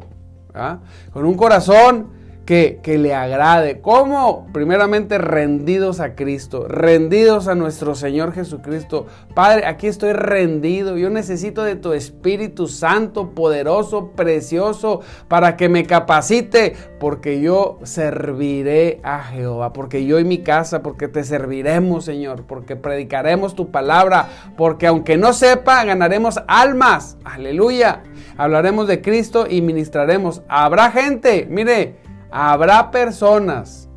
¿Ah? 0.54 0.80
con 1.12 1.26
un 1.26 1.36
corazón 1.36 2.23
que, 2.46 2.82
le 2.98 3.14
agrade. 3.14 3.80
¿Cómo? 3.80 4.48
Primeramente 4.52 5.18
rendidos 5.18 6.00
a 6.00 6.16
Cristo, 6.16 6.68
rendidos 6.68 7.48
a 7.48 7.56
nuestro 7.56 7.96
Señor 7.96 8.34
Jesucristo. 8.34 9.08
Padre, 9.34 9.66
aquí 9.66 9.88
estoy 9.88 10.14
rendido. 10.14 10.98
Yo 10.98 11.10
necesito 11.10 11.64
de 11.64 11.76
tu 11.76 11.94
Espíritu 11.94 12.68
Santo, 12.68 13.32
poderoso, 13.32 14.12
precioso, 14.12 15.02
para 15.28 15.56
que 15.56 15.70
me 15.70 15.86
capacite, 15.86 16.76
porque 17.00 17.40
yo 17.42 17.80
serviré 17.84 19.00
a 19.04 19.24
Jehová, 19.24 19.72
porque 19.72 20.06
yo 20.06 20.20
y 20.20 20.26
mi 20.26 20.40
casa, 20.40 20.84
porque 20.84 21.08
te 21.08 21.24
serviremos, 21.24 22.04
Señor, 22.06 22.44
porque 22.46 22.76
predicaremos 22.76 23.56
tu 23.56 23.72
palabra, 23.72 24.28
porque 24.58 24.88
aunque 24.88 25.18
no 25.18 25.32
sepa, 25.32 25.84
ganaremos 25.86 26.40
almas. 26.48 27.18
Aleluya. 27.24 28.04
Hablaremos 28.36 28.88
de 28.88 29.02
Cristo 29.02 29.46
y 29.50 29.62
ministraremos. 29.62 30.42
Habrá 30.50 30.92
gente, 30.92 31.48
mire, 31.50 32.04
habrá 32.34 32.90
personas, 32.90 33.88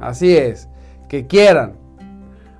así 0.00 0.36
es, 0.36 0.68
que 1.08 1.26
quieran. 1.26 1.74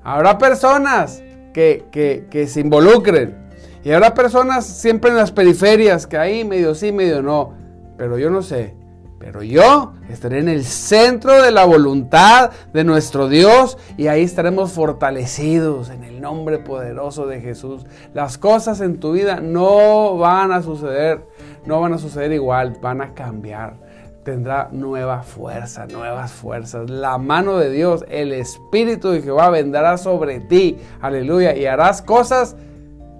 Habrá 0.02 0.38
personas 0.38 1.22
que, 1.54 1.84
que, 2.28 2.46
se 2.48 2.60
involucren. 2.60 3.36
Y 3.84 3.92
habrá 3.92 4.12
personas 4.12 4.66
siempre 4.66 5.10
en 5.10 5.16
las 5.16 5.30
periferias 5.30 6.06
que 6.06 6.18
ahí 6.18 6.44
medio 6.44 6.74
sí, 6.74 6.90
medio 6.90 7.22
no. 7.22 7.54
Pero 7.96 8.18
yo 8.18 8.28
no 8.28 8.42
sé. 8.42 8.74
Pero 9.20 9.42
yo 9.42 9.92
estaré 10.08 10.38
en 10.38 10.48
el 10.48 10.64
centro 10.64 11.42
de 11.42 11.50
la 11.50 11.64
voluntad 11.64 12.50
de 12.72 12.84
nuestro 12.84 13.28
Dios 13.28 13.76
y 13.98 14.06
ahí 14.06 14.22
estaremos 14.22 14.72
fortalecidos 14.72 15.90
en 15.90 16.04
el 16.04 16.22
nombre 16.22 16.58
poderoso 16.58 17.26
de 17.26 17.40
Jesús. 17.40 17.84
Las 18.14 18.38
cosas 18.38 18.80
en 18.80 18.98
tu 18.98 19.12
vida 19.12 19.40
no 19.40 20.16
van 20.16 20.52
a 20.52 20.62
suceder, 20.62 21.26
no 21.66 21.82
van 21.82 21.92
a 21.92 21.98
suceder 21.98 22.32
igual, 22.32 22.78
van 22.80 23.02
a 23.02 23.12
cambiar. 23.12 23.89
Tendrá 24.30 24.68
nueva 24.70 25.24
fuerza, 25.24 25.88
nuevas 25.88 26.30
fuerzas. 26.30 26.88
La 26.88 27.18
mano 27.18 27.58
de 27.58 27.68
Dios, 27.68 28.04
el 28.08 28.32
Espíritu 28.32 29.10
de 29.10 29.22
Jehová 29.22 29.50
vendrá 29.50 29.98
sobre 29.98 30.38
ti. 30.38 30.78
Aleluya. 31.00 31.56
Y 31.56 31.66
harás 31.66 32.00
cosas 32.00 32.54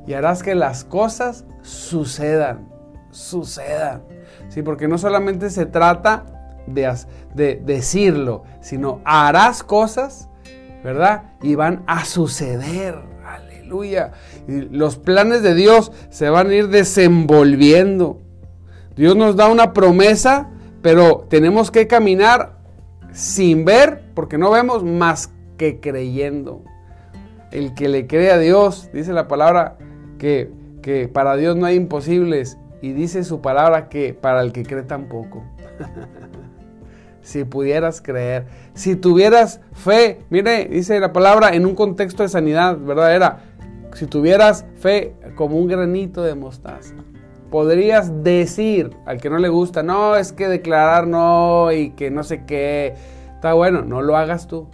y 0.07 0.13
harás 0.13 0.45
que 0.45 0.55
las 0.55 0.85
cosas 0.85 1.45
sucedan, 1.63 2.69
sucedan. 3.11 4.05
¿sí? 4.51 4.63
Porque 4.63 4.87
no 4.87 4.99
solamente 4.99 5.51
se 5.51 5.67
trata 5.67 6.27
de, 6.69 6.97
de 7.35 7.57
decirlo, 7.57 8.45
sino 8.61 9.01
harás 9.05 9.65
cosas, 9.65 10.29
¿verdad? 10.85 11.25
Y 11.43 11.57
van 11.57 11.83
a 11.89 12.05
suceder. 12.05 13.01
Aleluya. 13.27 14.13
Y 14.47 14.61
los 14.61 14.95
planes 14.95 15.43
de 15.43 15.57
Dios 15.57 15.91
se 16.09 16.31
van 16.31 16.51
a 16.51 16.55
ir 16.55 16.69
desenvolviendo. 16.69 18.21
Dios 18.95 19.17
nos 19.17 19.35
da 19.35 19.49
una 19.49 19.73
promesa, 19.73 20.51
pero 20.83 21.27
tenemos 21.29 21.71
que 21.71 21.87
caminar 21.87 22.59
sin 23.13 23.65
ver, 23.65 24.03
porque 24.15 24.39
no 24.39 24.51
vemos 24.51 24.85
más 24.85 25.31
que 25.57 25.81
creyendo. 25.81 26.63
El 27.51 27.75
que 27.75 27.89
le 27.89 28.07
cree 28.07 28.31
a 28.31 28.39
Dios, 28.39 28.91
dice 28.93 29.13
la 29.13 29.29
palabra, 29.29 29.77
que, 30.19 30.51
que 30.83 31.09
para 31.09 31.37
Dios 31.37 31.57
no 31.57 31.67
hay 31.67 31.77
imposibles 31.77 32.59
y 32.81 32.93
dice 32.93 33.25
su 33.25 33.41
palabra 33.41 33.89
que 33.89 34.15
para 34.15 34.41
el 34.41 34.53
que 34.53 34.63
cree 34.63 34.83
tampoco. 34.83 35.43
si 37.23 37.45
pudieras 37.45 38.01
creer, 38.01 38.47
si 38.75 38.97
tuvieras 38.97 39.61
fe, 39.73 40.21
mire, 40.31 40.67
dice 40.67 40.99
la 41.01 41.13
palabra 41.13 41.51
en 41.51 41.67
un 41.67 41.75
contexto 41.75 42.23
de 42.23 42.29
sanidad, 42.29 42.79
¿verdad? 42.79 43.15
Era, 43.15 43.39
si 43.95 44.07
tuvieras 44.07 44.65
fe 44.77 45.15
como 45.35 45.59
un 45.59 45.67
granito 45.67 46.23
de 46.23 46.35
mostaza, 46.35 46.95
podrías 47.51 48.23
decir 48.23 48.97
al 49.07 49.21
que 49.21 49.31
no 49.31 49.39
le 49.39 49.49
gusta, 49.49 49.83
no, 49.83 50.17
es 50.17 50.33
que 50.33 50.49
declarar 50.49 51.07
no 51.07 51.73
y 51.73 51.91
que 51.91 52.11
no 52.11 52.23
sé 52.23 52.45
qué, 52.45 52.95
está 53.35 53.53
bueno, 53.55 53.83
no 53.83 54.03
lo 54.03 54.17
hagas 54.17 54.47
tú. 54.47 54.69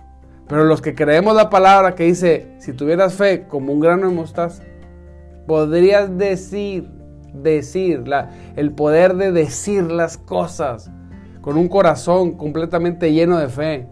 Pero 0.49 0.65
los 0.65 0.81
que 0.81 0.95
creemos 0.95 1.35
la 1.35 1.51
palabra 1.51 1.95
que 1.95 2.05
dice, 2.05 2.55
si 2.59 2.73
tuvieras 2.73 3.15
fe 3.15 3.47
como 3.49 3.73
un 3.73 3.81
grano 3.81 4.09
de 4.09 4.15
mostaza, 4.15 4.63
podrías 5.47 6.17
decir 6.17 6.89
decir, 7.43 8.05
el 8.57 8.73
poder 8.73 9.17
de 9.17 9.33
decir 9.33 9.91
las 9.91 10.19
cosas 10.19 10.91
con 11.41 11.57
un 11.57 11.69
corazón 11.69 12.33
completamente 12.33 13.13
lleno 13.13 13.39
de 13.39 13.49
fe. 13.49 13.87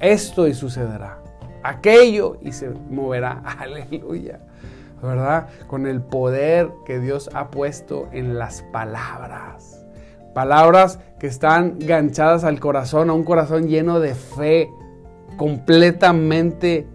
Esto 0.00 0.46
y 0.46 0.54
sucederá. 0.54 1.22
aquello 1.62 2.38
y 2.40 2.52
se 2.52 2.70
moverá. 2.70 3.42
Aleluya. 3.58 4.40
¿Verdad? 5.02 5.48
Con 5.66 5.86
el 5.86 6.02
poder 6.02 6.70
que 6.84 6.98
Dios 6.98 7.30
ha 7.34 7.50
puesto 7.50 8.08
en 8.12 8.38
las 8.38 8.62
palabras. 8.72 9.86
Palabras 10.34 10.98
que 11.18 11.26
están 11.26 11.78
ganchadas 11.78 12.44
al 12.44 12.60
corazón, 12.60 13.10
a 13.10 13.12
un 13.12 13.24
corazón 13.24 13.68
lleno 13.68 14.00
de 14.00 14.14
fe, 14.14 14.70
completamente 15.36 16.86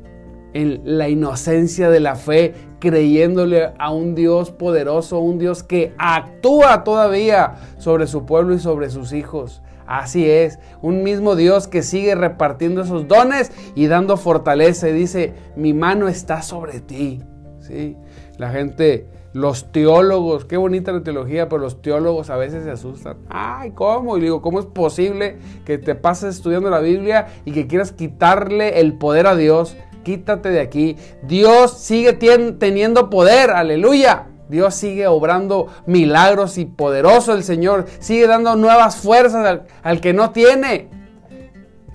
en 0.53 0.81
la 0.83 1.09
inocencia 1.09 1.89
de 1.89 1.99
la 1.99 2.15
fe, 2.15 2.53
creyéndole 2.79 3.73
a 3.77 3.91
un 3.91 4.15
Dios 4.15 4.51
poderoso, 4.51 5.19
un 5.19 5.39
Dios 5.39 5.63
que 5.63 5.93
actúa 5.97 6.83
todavía 6.83 7.55
sobre 7.77 8.07
su 8.07 8.25
pueblo 8.25 8.53
y 8.53 8.59
sobre 8.59 8.89
sus 8.89 9.13
hijos. 9.13 9.61
Así 9.85 10.29
es, 10.29 10.59
un 10.81 11.03
mismo 11.03 11.35
Dios 11.35 11.67
que 11.67 11.83
sigue 11.83 12.15
repartiendo 12.15 12.81
esos 12.81 13.07
dones 13.07 13.51
y 13.75 13.87
dando 13.87 14.15
fortaleza 14.15 14.87
y 14.89 14.93
dice, 14.93 15.33
mi 15.55 15.73
mano 15.73 16.07
está 16.07 16.41
sobre 16.41 16.79
ti. 16.79 17.21
¿Sí? 17.67 17.95
La 18.37 18.51
gente, 18.51 19.07
los 19.33 19.71
teólogos, 19.71 20.45
qué 20.45 20.57
bonita 20.57 20.91
la 20.91 21.01
teología, 21.01 21.49
pero 21.49 21.61
los 21.61 21.81
teólogos 21.81 22.29
a 22.29 22.37
veces 22.37 22.63
se 22.63 22.71
asustan. 22.71 23.17
Ay, 23.29 23.71
¿cómo? 23.71 24.17
Y 24.17 24.21
digo, 24.21 24.41
¿cómo 24.41 24.59
es 24.59 24.65
posible 24.65 25.37
que 25.65 25.77
te 25.77 25.95
pases 25.95 26.35
estudiando 26.35 26.69
la 26.69 26.79
Biblia 26.79 27.27
y 27.45 27.51
que 27.51 27.67
quieras 27.67 27.91
quitarle 27.91 28.79
el 28.79 28.97
poder 28.97 29.27
a 29.27 29.35
Dios? 29.35 29.75
Quítate 30.03 30.49
de 30.49 30.59
aquí. 30.59 30.97
Dios 31.23 31.79
sigue 31.79 32.13
teniendo 32.13 33.09
poder, 33.09 33.51
aleluya. 33.51 34.27
Dios 34.49 34.75
sigue 34.75 35.07
obrando 35.07 35.67
milagros 35.85 36.57
y 36.57 36.65
poderoso 36.65 37.33
el 37.33 37.43
Señor. 37.43 37.85
Sigue 37.99 38.27
dando 38.27 38.55
nuevas 38.55 38.97
fuerzas 38.97 39.61
al, 39.81 40.01
que 40.01 40.13
no 40.13 40.31
tiene. 40.31 40.89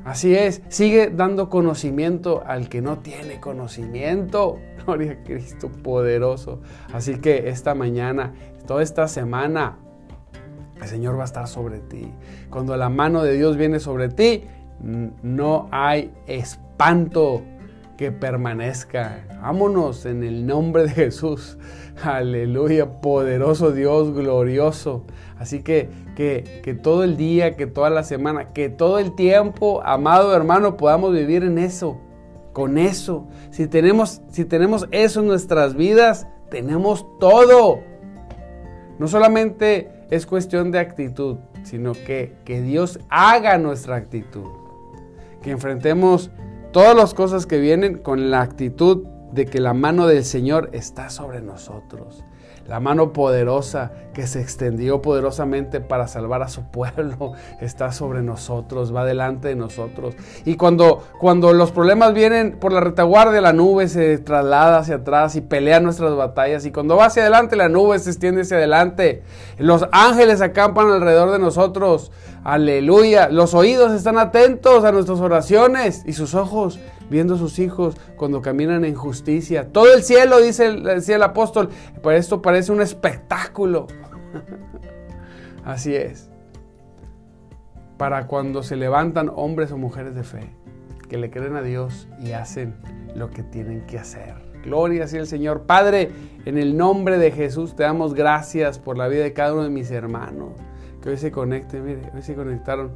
Así 0.04 0.34
es, 0.34 0.62
sigue 0.68 1.10
dando 1.14 1.50
conocimiento 1.50 2.42
al 2.46 2.68
que 2.68 2.80
no 2.80 2.98
tiene 2.98 3.40
conocimiento. 3.40 4.58
Gloria 4.88 5.12
a 5.12 5.22
Cristo 5.22 5.68
poderoso. 5.68 6.62
Así 6.94 7.18
que 7.18 7.50
esta 7.50 7.74
mañana, 7.74 8.32
toda 8.66 8.82
esta 8.82 9.06
semana, 9.06 9.76
el 10.80 10.88
Señor 10.88 11.18
va 11.18 11.22
a 11.22 11.26
estar 11.26 11.46
sobre 11.46 11.80
ti. 11.80 12.10
Cuando 12.48 12.74
la 12.74 12.88
mano 12.88 13.22
de 13.22 13.34
Dios 13.34 13.58
viene 13.58 13.80
sobre 13.80 14.08
ti, 14.08 14.44
no 14.80 15.68
hay 15.72 16.10
espanto 16.26 17.42
que 17.98 18.12
permanezca. 18.12 19.26
Vámonos 19.42 20.06
en 20.06 20.24
el 20.24 20.46
nombre 20.46 20.84
de 20.84 20.88
Jesús. 20.88 21.58
Aleluya, 22.02 23.02
poderoso 23.02 23.72
Dios, 23.72 24.14
glorioso. 24.14 25.04
Así 25.38 25.62
que, 25.62 25.90
que, 26.16 26.62
que, 26.64 26.72
todo 26.72 27.04
el 27.04 27.18
día, 27.18 27.56
que 27.56 27.66
toda 27.66 27.90
la 27.90 28.04
semana, 28.04 28.54
que 28.54 28.70
todo 28.70 28.98
el 28.98 29.14
tiempo, 29.14 29.82
amado 29.84 30.34
hermano, 30.34 30.78
podamos 30.78 31.12
vivir 31.12 31.44
en 31.44 31.58
eso, 31.58 32.00
con 32.58 32.76
eso. 32.76 33.24
Si 33.52 33.68
tenemos, 33.68 34.20
si 34.32 34.44
tenemos 34.44 34.88
eso 34.90 35.20
en 35.20 35.28
nuestras 35.28 35.76
vidas, 35.76 36.26
tenemos 36.50 37.06
todo. 37.20 37.84
No 38.98 39.06
solamente 39.06 39.92
es 40.10 40.26
cuestión 40.26 40.72
de 40.72 40.80
actitud, 40.80 41.36
sino 41.62 41.92
que, 41.92 42.34
que 42.44 42.60
Dios 42.60 42.98
haga 43.10 43.58
nuestra 43.58 43.94
actitud. 43.94 44.50
Que 45.40 45.52
enfrentemos 45.52 46.32
todas 46.72 46.96
las 46.96 47.14
cosas 47.14 47.46
que 47.46 47.60
vienen 47.60 47.98
con 47.98 48.28
la 48.28 48.40
actitud 48.40 49.06
de 49.30 49.46
que 49.46 49.60
la 49.60 49.72
mano 49.72 50.08
del 50.08 50.24
Señor 50.24 50.70
está 50.72 51.10
sobre 51.10 51.40
nosotros. 51.40 52.24
La 52.68 52.80
mano 52.80 53.14
poderosa 53.14 53.92
que 54.12 54.26
se 54.26 54.42
extendió 54.42 55.00
poderosamente 55.00 55.80
para 55.80 56.06
salvar 56.06 56.42
a 56.42 56.48
su 56.48 56.64
pueblo 56.64 57.32
está 57.62 57.92
sobre 57.92 58.20
nosotros, 58.20 58.94
va 58.94 59.06
delante 59.06 59.48
de 59.48 59.54
nosotros. 59.54 60.14
Y 60.44 60.56
cuando, 60.56 61.02
cuando 61.18 61.54
los 61.54 61.72
problemas 61.72 62.12
vienen 62.12 62.58
por 62.60 62.74
la 62.74 62.80
retaguardia, 62.80 63.40
la 63.40 63.54
nube 63.54 63.88
se 63.88 64.18
traslada 64.18 64.80
hacia 64.80 64.96
atrás 64.96 65.34
y 65.34 65.40
pelea 65.40 65.80
nuestras 65.80 66.14
batallas. 66.14 66.66
Y 66.66 66.70
cuando 66.70 66.96
va 66.96 67.06
hacia 67.06 67.22
adelante, 67.22 67.56
la 67.56 67.70
nube 67.70 67.98
se 67.98 68.10
extiende 68.10 68.42
hacia 68.42 68.58
adelante. 68.58 69.22
Los 69.56 69.86
ángeles 69.90 70.42
acampan 70.42 70.90
alrededor 70.90 71.30
de 71.30 71.38
nosotros. 71.38 72.12
Aleluya. 72.44 73.30
Los 73.30 73.54
oídos 73.54 73.92
están 73.92 74.18
atentos 74.18 74.84
a 74.84 74.92
nuestras 74.92 75.20
oraciones 75.20 76.02
y 76.04 76.12
sus 76.12 76.34
ojos 76.34 76.78
viendo 77.10 77.34
a 77.34 77.38
sus 77.38 77.58
hijos 77.58 77.96
cuando 78.16 78.42
caminan 78.42 78.84
en 78.84 78.94
justicia. 78.94 79.68
Todo 79.72 79.94
el 79.94 80.02
cielo, 80.02 80.40
dice, 80.40 80.72
decía 80.72 81.16
el 81.16 81.22
apóstol, 81.22 81.70
por 82.02 82.14
esto 82.14 82.42
parece 82.42 82.72
un 82.72 82.80
espectáculo. 82.80 83.86
Así 85.64 85.94
es. 85.94 86.30
Para 87.96 88.26
cuando 88.26 88.62
se 88.62 88.76
levantan 88.76 89.30
hombres 89.34 89.72
o 89.72 89.76
mujeres 89.76 90.14
de 90.14 90.22
fe, 90.22 90.50
que 91.08 91.18
le 91.18 91.30
creen 91.30 91.56
a 91.56 91.62
Dios 91.62 92.08
y 92.20 92.32
hacen 92.32 92.74
lo 93.14 93.30
que 93.30 93.42
tienen 93.42 93.86
que 93.86 93.98
hacer. 93.98 94.34
Gloria 94.62 95.06
sea 95.08 95.20
el 95.20 95.26
Señor. 95.26 95.62
Padre, 95.62 96.10
en 96.44 96.58
el 96.58 96.76
nombre 96.76 97.18
de 97.18 97.30
Jesús 97.30 97.74
te 97.74 97.82
damos 97.84 98.14
gracias 98.14 98.78
por 98.78 98.96
la 98.96 99.08
vida 99.08 99.24
de 99.24 99.32
cada 99.32 99.54
uno 99.54 99.64
de 99.64 99.70
mis 99.70 99.90
hermanos. 99.90 100.52
Que 101.02 101.10
hoy 101.10 101.16
se 101.16 101.30
conecten, 101.30 101.84
mire, 101.84 102.10
hoy 102.14 102.22
se 102.22 102.34
conectaron 102.34 102.92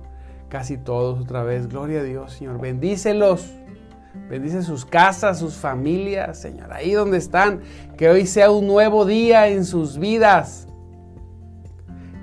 casi 0.48 0.76
todos 0.76 1.20
otra 1.20 1.42
vez. 1.42 1.68
Gloria 1.68 2.00
a 2.00 2.04
Dios, 2.04 2.32
Señor. 2.34 2.60
Bendícelos. 2.60 3.61
Bendice 4.28 4.62
sus 4.62 4.84
casas, 4.84 5.38
sus 5.38 5.54
familias, 5.54 6.38
Señor, 6.38 6.72
ahí 6.72 6.92
donde 6.92 7.18
están. 7.18 7.60
Que 7.96 8.08
hoy 8.08 8.26
sea 8.26 8.50
un 8.50 8.66
nuevo 8.66 9.04
día 9.04 9.48
en 9.48 9.64
sus 9.64 9.98
vidas. 9.98 10.68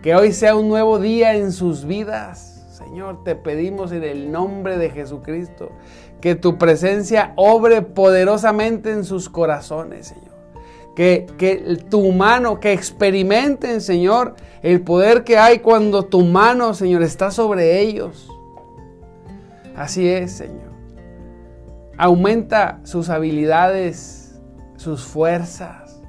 Que 0.02 0.15
hoy 0.15 0.32
sea 0.32 0.56
un 0.56 0.69
nuevo 0.69 0.99
día 0.99 1.36
en 1.36 1.52
sus 1.52 1.86
vidas. 1.86 2.67
Señor, 2.71 3.23
te 3.23 3.36
pedimos 3.36 3.91
en 3.91 4.04
el 4.04 4.32
nombre 4.32 4.78
de 4.78 4.89
Jesucristo 4.89 5.71
que 6.21 6.36
tu 6.36 6.58
presencia 6.58 7.34
obre 7.36 7.82
poderosamente 7.82 8.91
en 8.91 9.04
sus 9.04 9.30
corazones, 9.30 10.08
Señor. 10.08 10.30
Que, 10.95 11.28
que, 11.38 11.78
tu 11.89 12.12
mano, 12.12 12.60
que 12.60 12.73
experimenten, 12.73 13.80
Señor, 13.80 14.36
el 14.62 14.82
poder 14.82 15.23
que 15.23 15.38
hay 15.38 15.60
cuando 15.60 16.04
tu 16.06 16.21
mano, 16.21 16.73
Señor, 16.73 17.04
está 17.04 17.32
sobre 17.32 17.80
ellos. 17.80 18.30
Así 19.75 20.10
es, 20.10 20.34
Señor. 20.34 20.68
Aumenta 22.01 22.79
sus 22.83 23.09
habilidades, 23.09 24.41
sus 24.77 25.03
fuerzas, 25.03 26.01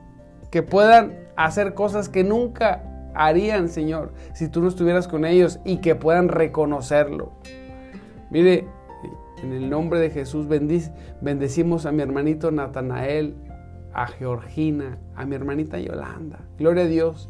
que 0.53 0.63
puedan 0.63 1.19
hacer 1.35 1.75
cosas 1.75 2.09
que 2.09 2.23
nunca 2.23 3.11
harían, 3.13 3.69
Señor, 3.69 4.13
si 4.33 4.47
tú 4.47 4.63
no 4.63 4.69
estuvieras 4.69 5.09
con 5.09 5.25
ellos 5.25 5.59
y 5.65 5.79
que 5.79 5.97
puedan 5.97 6.29
reconocerlo. 6.29 7.33
Mire, 8.31 8.69
en 9.43 9.53
el 9.53 9.69
nombre 9.69 9.99
de 9.99 10.11
Jesús 10.11 10.47
bendecimos 11.21 11.87
a 11.87 11.91
mi 11.91 12.03
hermanito 12.03 12.53
Natanael, 12.53 13.35
a 13.93 14.07
Georgina, 14.07 14.97
a 15.17 15.27
mi 15.27 15.35
hermanita 15.35 15.81
Yolanda. 15.81 16.39
Gloria 16.57 16.85
a 16.85 16.87
Dios. 16.87 17.29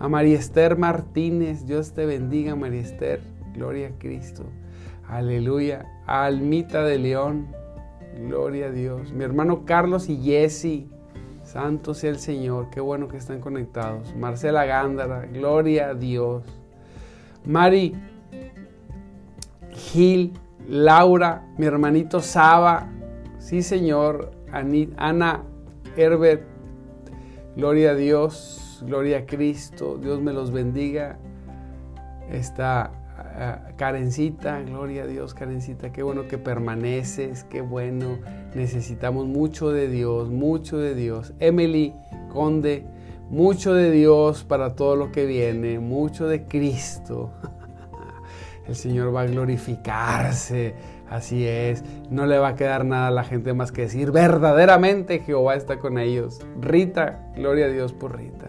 A 0.00 0.08
María 0.08 0.38
Esther 0.38 0.78
Martínez, 0.78 1.66
Dios 1.66 1.92
te 1.92 2.06
bendiga, 2.06 2.56
María 2.56 2.80
Esther. 2.80 3.20
Gloria 3.52 3.88
a 3.88 3.98
Cristo. 3.98 4.46
Aleluya. 5.06 5.84
A 6.06 6.24
Almita 6.24 6.84
de 6.84 6.98
León, 6.98 7.48
Gloria 8.16 8.66
a 8.66 8.70
Dios. 8.70 9.12
Mi 9.12 9.24
hermano 9.24 9.64
Carlos 9.64 10.08
y 10.08 10.16
Jesse. 10.16 10.86
Santo 11.42 11.94
sea 11.94 12.10
el 12.10 12.18
Señor. 12.18 12.68
Qué 12.70 12.80
bueno 12.80 13.08
que 13.08 13.16
están 13.16 13.40
conectados. 13.40 14.14
Marcela 14.16 14.64
Gándara. 14.64 15.26
Gloria 15.26 15.90
a 15.90 15.94
Dios. 15.94 16.44
Mari 17.44 17.94
Gil. 19.70 20.32
Laura. 20.68 21.46
Mi 21.56 21.66
hermanito 21.66 22.20
Saba. 22.20 22.90
Sí, 23.38 23.62
Señor. 23.62 24.32
Ana 24.52 25.42
Herbert. 25.96 26.42
Gloria 27.56 27.92
a 27.92 27.94
Dios. 27.94 28.84
Gloria 28.86 29.18
a 29.18 29.26
Cristo. 29.26 29.96
Dios 29.96 30.20
me 30.20 30.32
los 30.32 30.50
bendiga. 30.50 31.18
Está 32.30 32.92
Karencita, 33.76 34.60
gloria 34.62 35.04
a 35.04 35.06
Dios, 35.06 35.32
Karencita, 35.32 35.92
qué 35.92 36.02
bueno 36.02 36.26
que 36.26 36.38
permaneces, 36.38 37.44
qué 37.44 37.60
bueno, 37.60 38.18
necesitamos 38.54 39.26
mucho 39.26 39.70
de 39.70 39.88
Dios, 39.88 40.28
mucho 40.28 40.78
de 40.78 40.94
Dios. 40.94 41.34
Emily 41.38 41.94
Conde, 42.32 42.84
mucho 43.30 43.74
de 43.74 43.92
Dios 43.92 44.42
para 44.42 44.74
todo 44.74 44.96
lo 44.96 45.12
que 45.12 45.24
viene, 45.26 45.78
mucho 45.78 46.26
de 46.26 46.46
Cristo. 46.46 47.30
El 48.66 48.74
Señor 48.74 49.14
va 49.14 49.22
a 49.22 49.26
glorificarse, 49.26 50.74
así 51.08 51.46
es, 51.46 51.84
no 52.10 52.26
le 52.26 52.38
va 52.38 52.48
a 52.48 52.54
quedar 52.56 52.84
nada 52.84 53.06
a 53.06 53.12
la 53.12 53.24
gente 53.24 53.54
más 53.54 53.70
que 53.70 53.82
decir, 53.82 54.10
verdaderamente 54.10 55.20
Jehová 55.20 55.54
está 55.54 55.78
con 55.78 55.98
ellos. 55.98 56.40
Rita, 56.60 57.30
gloria 57.36 57.66
a 57.66 57.68
Dios 57.68 57.92
por 57.92 58.16
Rita. 58.16 58.48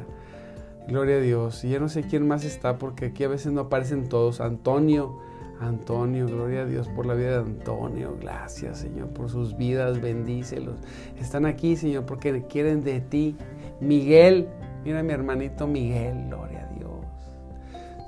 Gloria 0.89 1.17
a 1.17 1.19
Dios. 1.19 1.63
Y 1.63 1.69
ya 1.69 1.80
no 1.80 1.88
sé 1.88 2.04
quién 2.04 2.28
más 2.28 2.43
está 2.43 2.78
porque 2.78 3.08
aquí 3.08 3.23
a 3.23 3.28
veces 3.28 3.52
no 3.52 3.62
aparecen 3.62 4.10
todos. 4.10 4.41
Antonio, 4.41 5.19
Antonio, 5.60 6.25
gloria 6.25 6.62
a 6.62 6.65
Dios 6.65 6.88
por 6.88 7.06
la 7.06 7.13
vida 7.13 7.32
de 7.32 7.38
Antonio. 7.38 8.17
Gracias, 8.19 8.80
Señor, 8.80 9.10
por 9.10 9.30
sus 9.30 9.56
vidas. 9.56 10.02
Bendícelos. 10.02 10.80
Están 11.19 11.45
aquí, 11.45 11.75
Señor, 11.75 12.06
porque 12.06 12.45
quieren 12.47 12.84
de 12.84 13.02
ti. 13.02 13.36
Miguel, 13.80 14.47
mira 14.84 15.04
mi 15.04 15.13
hermanito 15.13 15.67
Miguel, 15.67 16.28
gloria 16.28 16.67
a 16.69 16.73
Dios. 16.73 16.89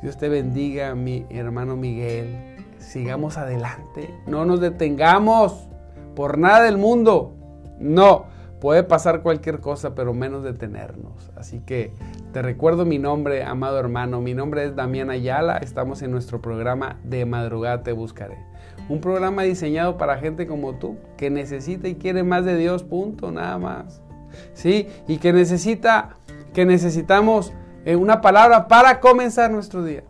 Dios 0.01 0.17
te 0.17 0.29
bendiga, 0.29 0.95
mi 0.95 1.25
hermano 1.29 1.75
Miguel. 1.75 2.57
Sigamos 2.79 3.37
adelante. 3.37 4.13
No 4.27 4.45
nos 4.45 4.59
detengamos. 4.59 5.67
por 6.15 6.37
nada 6.37 6.63
del 6.63 6.77
mundo. 6.77 7.33
No, 7.79 8.25
puede 8.59 8.83
pasar 8.83 9.21
cualquier 9.21 9.59
cosa, 9.59 9.95
pero 9.95 10.13
menos 10.13 10.43
detenernos. 10.43 11.31
Así 11.35 11.59
que 11.59 11.93
te 12.31 12.41
recuerdo 12.41 12.85
mi 12.85 12.97
nombre, 12.97 13.43
amado 13.43 13.77
hermano. 13.79 14.21
Mi 14.21 14.33
nombre 14.33 14.63
es 14.65 14.75
Damián 14.75 15.09
Ayala. 15.09 15.57
Estamos 15.57 16.01
en 16.01 16.11
nuestro 16.11 16.41
programa 16.41 16.97
De 17.03 17.25
Madrugada 17.25 17.83
Te 17.83 17.91
Buscaré. 17.91 18.37
Un 18.87 19.01
programa 19.01 19.43
diseñado 19.43 19.97
para 19.97 20.17
gente 20.17 20.47
como 20.47 20.75
tú, 20.75 20.97
que 21.17 21.29
necesita 21.29 21.87
y 21.89 21.95
quiere 21.95 22.23
más 22.23 22.45
de 22.45 22.55
Dios, 22.55 22.83
punto, 22.83 23.31
nada 23.31 23.57
más. 23.57 24.01
¿Sí? 24.53 24.87
Y 25.07 25.17
que 25.17 25.33
necesita, 25.33 26.15
que 26.53 26.65
necesitamos 26.65 27.51
eh, 27.83 27.97
una 27.97 28.21
palabra 28.21 28.67
para 28.67 29.01
comenzar 29.01 29.51
nuestro 29.51 29.83
día. 29.83 30.03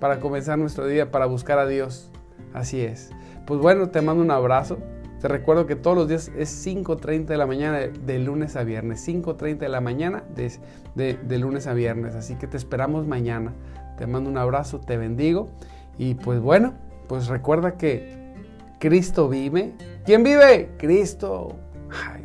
Para 0.00 0.20
comenzar 0.20 0.58
nuestro 0.58 0.86
día, 0.86 1.10
para 1.10 1.24
buscar 1.26 1.58
a 1.58 1.66
Dios. 1.66 2.10
Así 2.52 2.82
es. 2.82 3.10
Pues 3.46 3.58
bueno, 3.58 3.88
te 3.88 4.02
mando 4.02 4.22
un 4.22 4.30
abrazo. 4.30 4.78
Te 5.24 5.28
recuerdo 5.28 5.64
que 5.64 5.74
todos 5.74 5.96
los 5.96 6.06
días 6.06 6.30
es 6.36 6.66
5.30 6.66 7.24
de 7.24 7.38
la 7.38 7.46
mañana 7.46 7.78
de, 7.78 8.18
lunes 8.18 8.56
a 8.56 8.62
viernes. 8.62 9.08
5.30 9.08 9.56
de 9.56 9.68
la 9.70 9.80
mañana 9.80 10.22
de, 10.34 11.14
de 11.14 11.38
lunes 11.38 11.66
a 11.66 11.72
viernes. 11.72 12.14
Así 12.14 12.34
que 12.34 12.46
te 12.46 12.58
esperamos 12.58 13.06
mañana. 13.06 13.54
Te 13.96 14.06
mando 14.06 14.28
un 14.28 14.36
abrazo, 14.36 14.80
te 14.80 14.98
bendigo. 14.98 15.48
Y 15.96 16.16
pues 16.16 16.40
bueno, 16.40 16.74
pues 17.08 17.28
recuerda 17.28 17.78
que 17.78 18.34
Cristo 18.78 19.30
vive. 19.30 19.72
¿Quién 20.04 20.24
vive? 20.24 20.72
Cristo. 20.76 21.56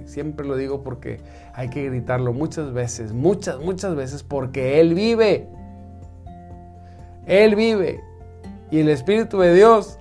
siempre 0.04 0.46
lo 0.46 0.58
digo 0.58 0.84
porque 0.84 1.22
hay 1.54 1.70
que 1.70 1.86
gritarlo 1.86 2.34
muchas 2.34 2.74
veces, 2.74 3.14
muchas, 3.14 3.62
muchas 3.62 3.96
veces, 3.96 4.24
porque 4.24 4.82
Él 4.82 4.94
vive. 4.94 5.48
Él 7.28 7.56
vive. 7.56 8.02
Y 8.72 8.80
el 8.80 8.90
Espíritu 8.90 9.40
de 9.40 9.54
Dios 9.54 10.00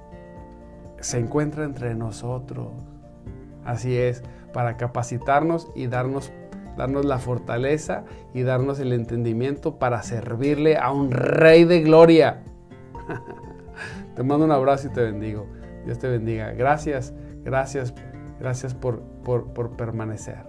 se 1.00 1.18
encuentra 1.18 1.62
entre 1.62 1.94
nosotros. 1.94 2.87
Así 3.68 3.98
es, 3.98 4.22
para 4.54 4.78
capacitarnos 4.78 5.70
y 5.74 5.88
darnos, 5.88 6.32
darnos 6.78 7.04
la 7.04 7.18
fortaleza 7.18 8.04
y 8.32 8.42
darnos 8.42 8.80
el 8.80 8.94
entendimiento 8.94 9.78
para 9.78 10.02
servirle 10.02 10.78
a 10.78 10.90
un 10.90 11.10
Rey 11.10 11.64
de 11.64 11.82
Gloria. 11.82 12.40
te 14.16 14.22
mando 14.22 14.46
un 14.46 14.52
abrazo 14.52 14.88
y 14.88 14.90
te 14.94 15.02
bendigo. 15.02 15.46
Dios 15.84 15.98
te 15.98 16.08
bendiga. 16.08 16.52
Gracias, 16.52 17.12
gracias, 17.44 17.92
gracias 18.40 18.72
por, 18.72 19.02
por, 19.22 19.52
por 19.52 19.76
permanecer. 19.76 20.47